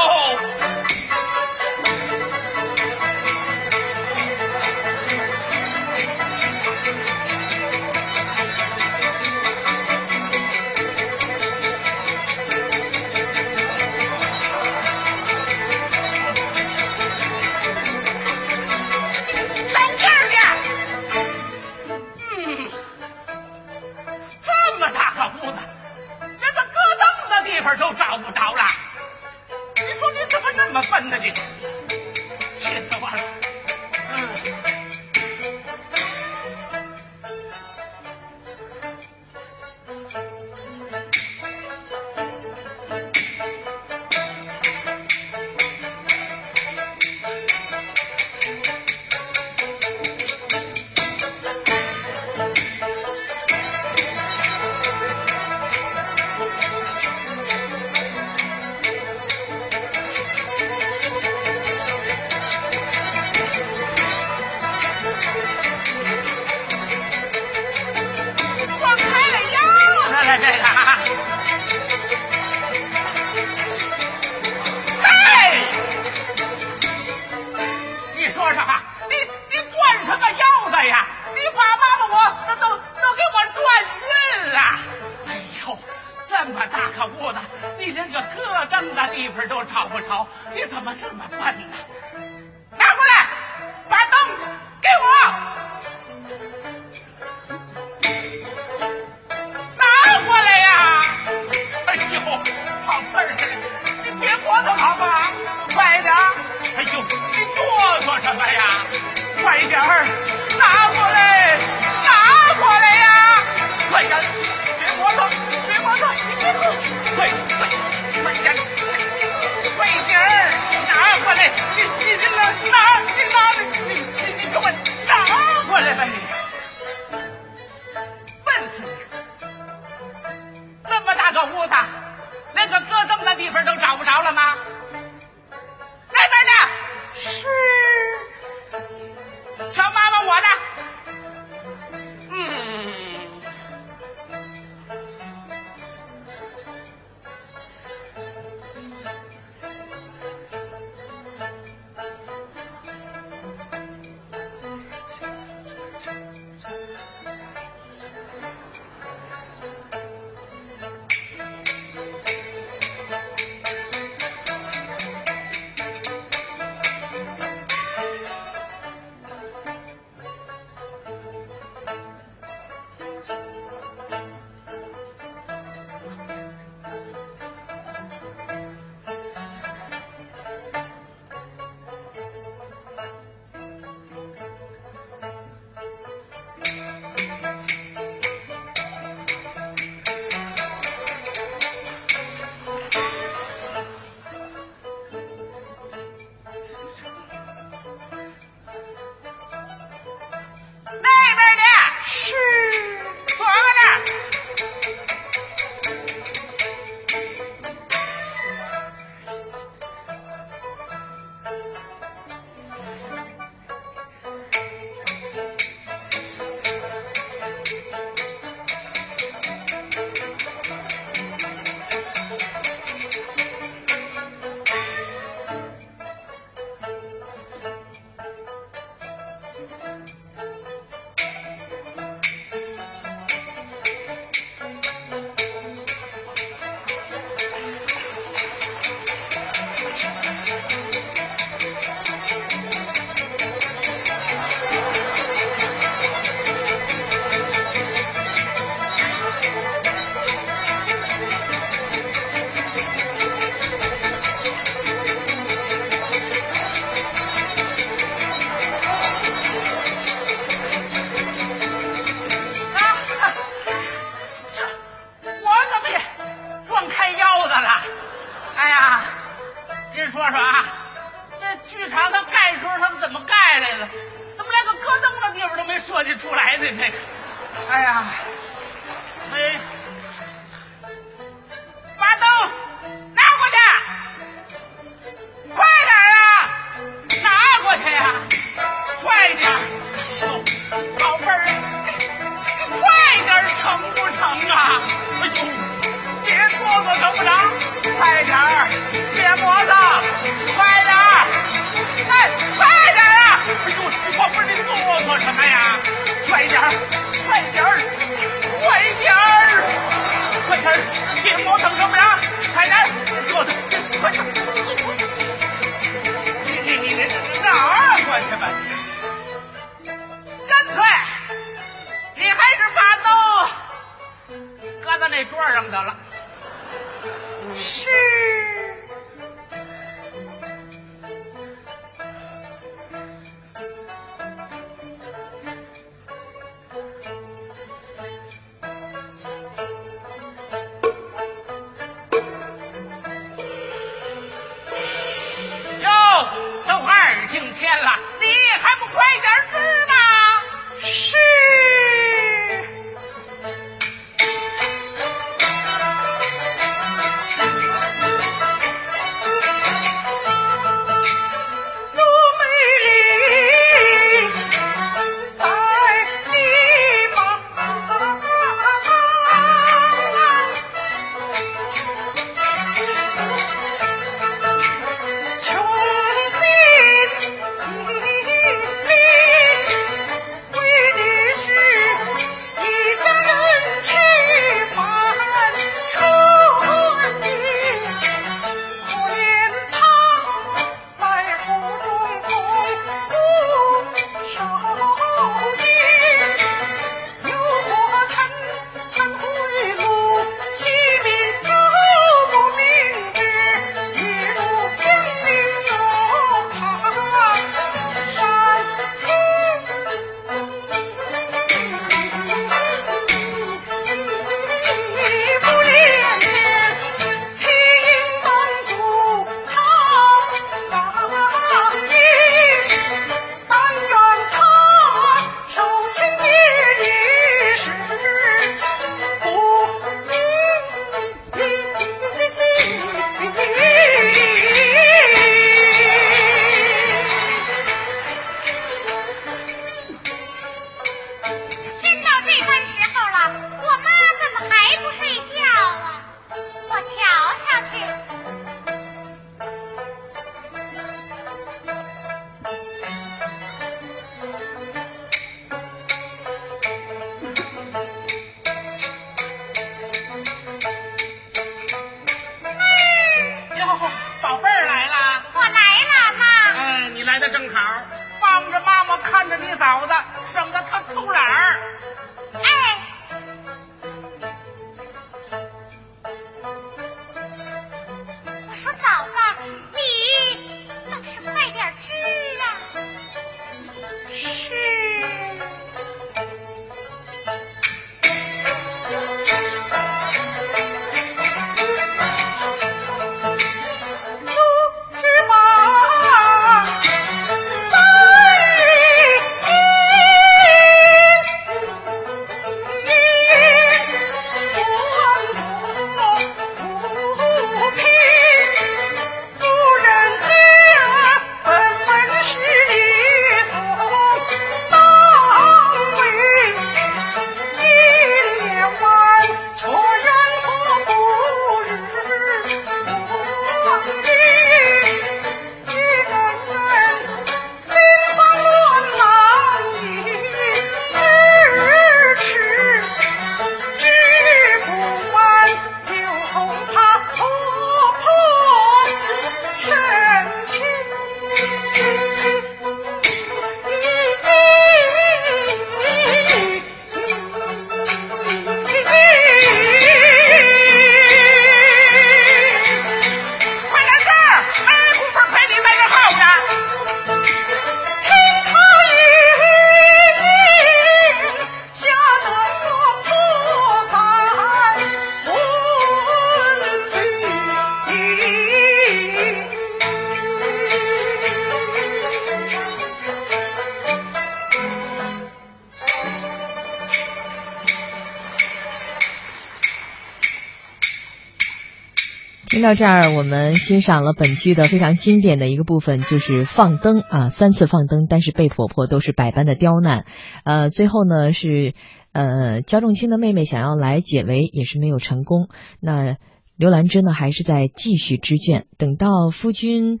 [582.64, 590.06] 到这儿，我们欣赏了本剧的非常经典的一个部分，就是放灯啊，三次放灯，但是被婆婆都是百般的刁难，
[590.44, 591.74] 呃，最后呢是
[592.12, 595.48] 呃焦仲卿的妹妹想要来解围，也是没有成功。
[595.78, 596.16] 那
[596.56, 600.00] 刘兰芝呢，还是在继续织卷，等到夫君。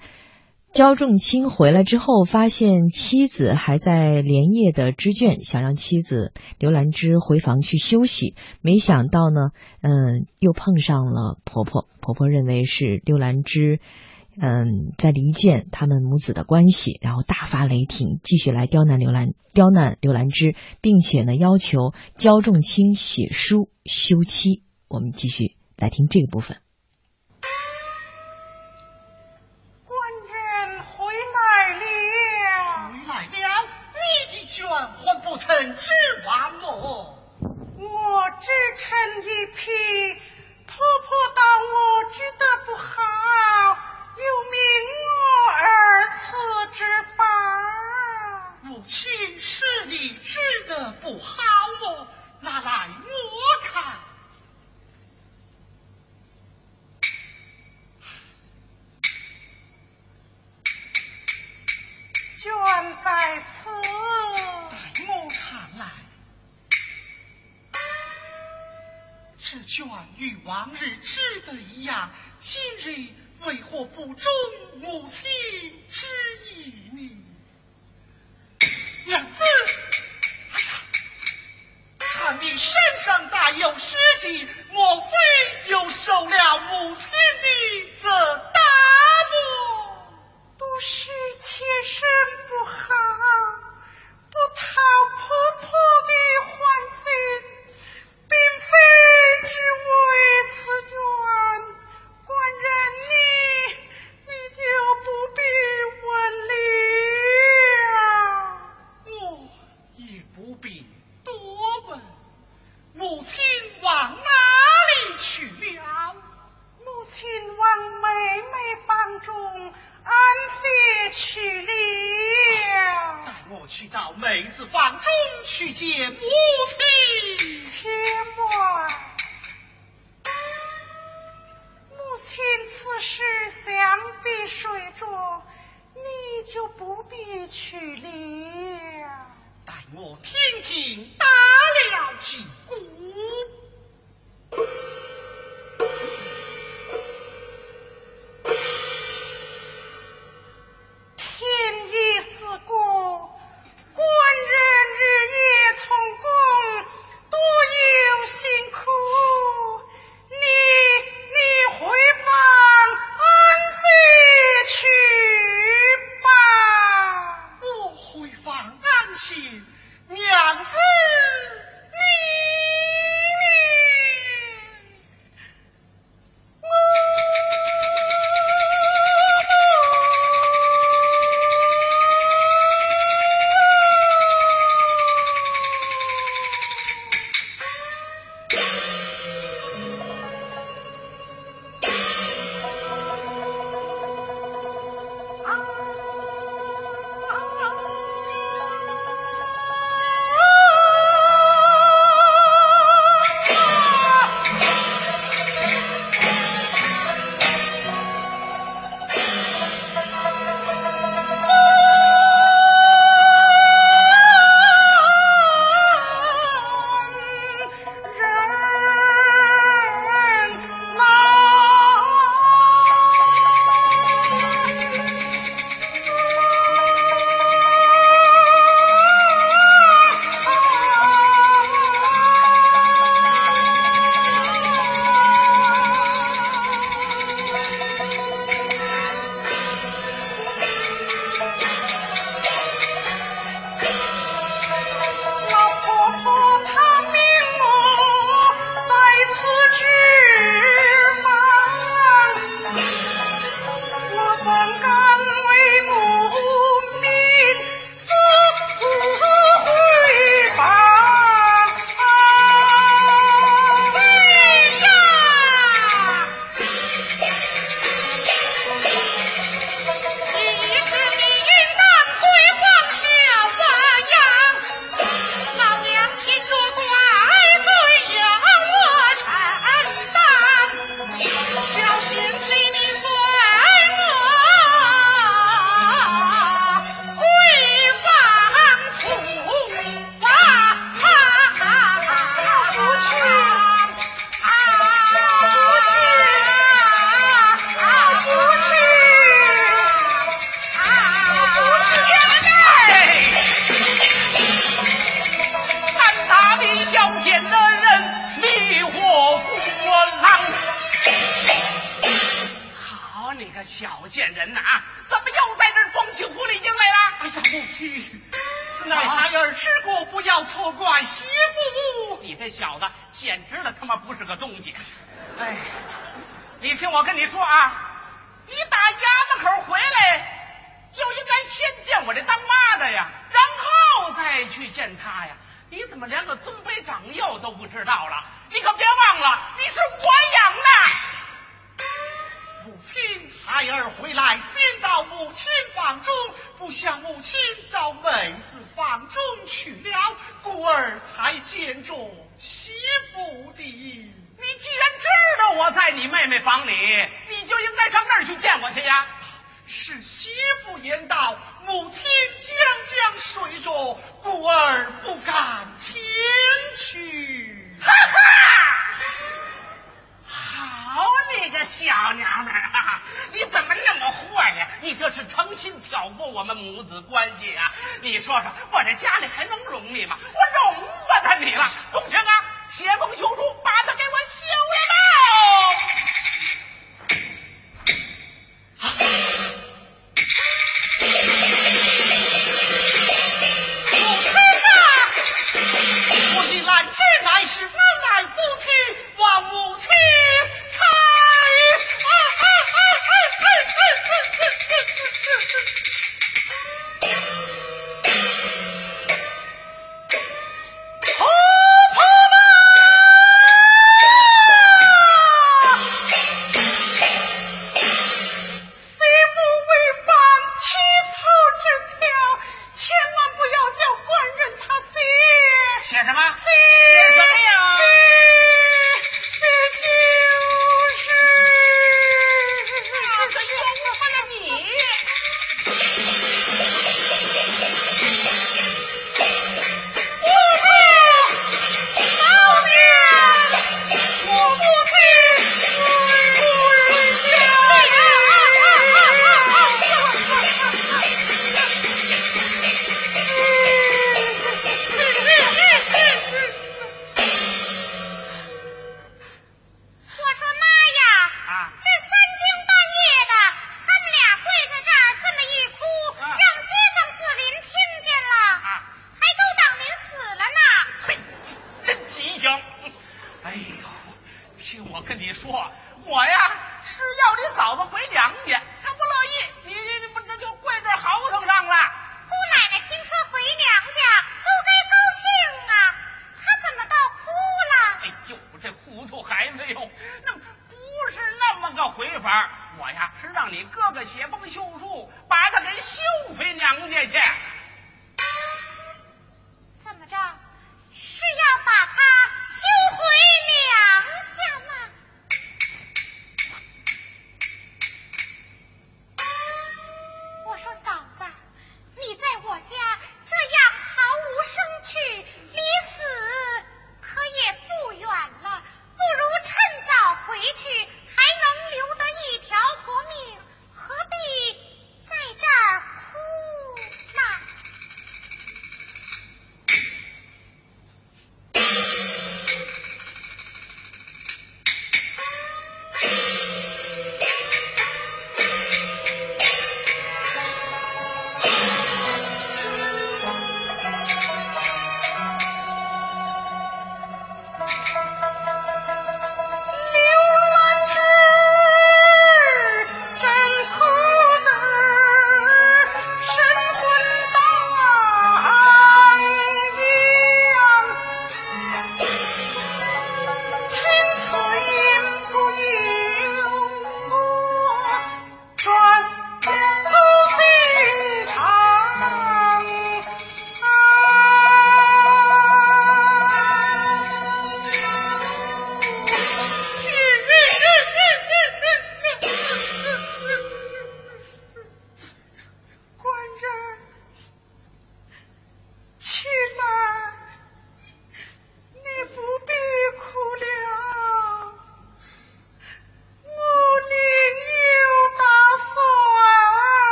[0.72, 8.34] 焦仲卿回来之后，发现妻子还在连夜的织卷，想让妻子刘兰芝回房去休息。
[8.62, 9.50] 没想到呢，
[9.82, 11.83] 嗯，又碰上了婆婆。
[12.04, 13.80] 婆婆认为是刘兰芝，
[14.38, 24.62] 嗯，在离间他们母子的关系，然后大发雷霆，继续来刁难刘兰，刁难刘兰芝，并且呢，要求焦仲卿写书休妻。
[24.86, 26.63] 我们继续来听这个部分。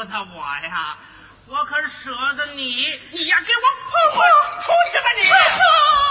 [0.00, 0.96] 不得我呀？
[1.46, 2.64] 我可舍得你，
[3.10, 3.60] 你呀，给我
[3.90, 4.24] 婆婆
[4.62, 6.09] 出去吧你！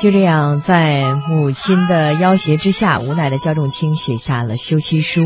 [0.00, 5.20] 就这样，在母亲的要挟之下，无奈的焦仲卿写下了休妻书。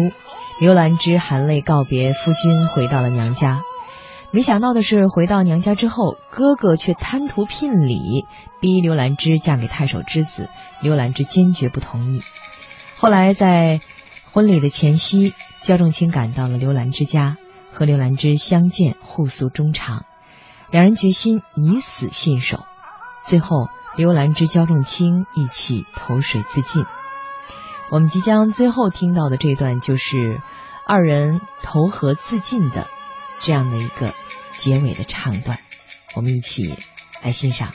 [0.59, 3.61] 刘兰芝含泪告别夫君，回到了娘家。
[4.33, 8.27] 没想到的是，回到娘家之后，哥哥却贪图聘礼，
[8.61, 10.49] 逼刘兰芝嫁给太守之子。
[10.81, 12.23] 刘兰芝坚决不同意。
[12.99, 13.79] 后来在
[14.33, 17.37] 婚礼的前夕，焦仲卿赶到了刘兰芝家，
[17.73, 20.05] 和刘兰芝相见，互诉衷肠。
[20.73, 22.65] 两人决心以死信守。
[23.23, 26.85] 最后，刘兰芝、焦仲卿一起投水自尽。
[27.91, 30.41] 我们即将最后听到的这段，就是
[30.85, 32.89] 二人投河自尽的
[33.41, 34.13] 这样的一个
[34.57, 35.61] 结尾的唱段，
[36.15, 36.77] 我们一起
[37.23, 37.73] 来欣赏。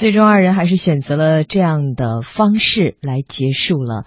[0.00, 4.06] 最终二人还是选择了这样的方式来结束了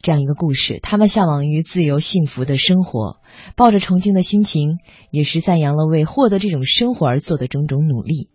[0.00, 0.78] 这样一个故事。
[0.82, 3.18] 他们向往于自由幸福的生活，
[3.54, 4.78] 抱着崇敬的心情，
[5.10, 8.30] 也是赞扬了为获得这种生活而做的种种努力。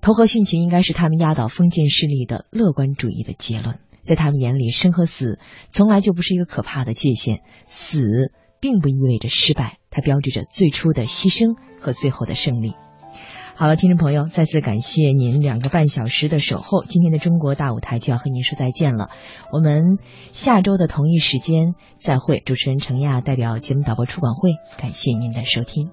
[0.00, 3.78] 投河殉情应该是他们压倒封建势力的乐观主义的结论。
[4.02, 5.38] 在他们眼里，生和死
[5.70, 12.74] 从来就不是一个可怕的界限，死并不意味着失败，它标志着最初的牺牲和最后的胜利。
[13.60, 16.84] 好了，听众朋友，再次感谢您两个半小时的守候。
[16.84, 19.10] 今天的中国大舞台就要和您说再见了，
[19.52, 19.98] 我们
[20.30, 22.38] 下周的同一时间再会。
[22.38, 25.90] 主持人程亚代表节目导播出版会，感谢您的收听。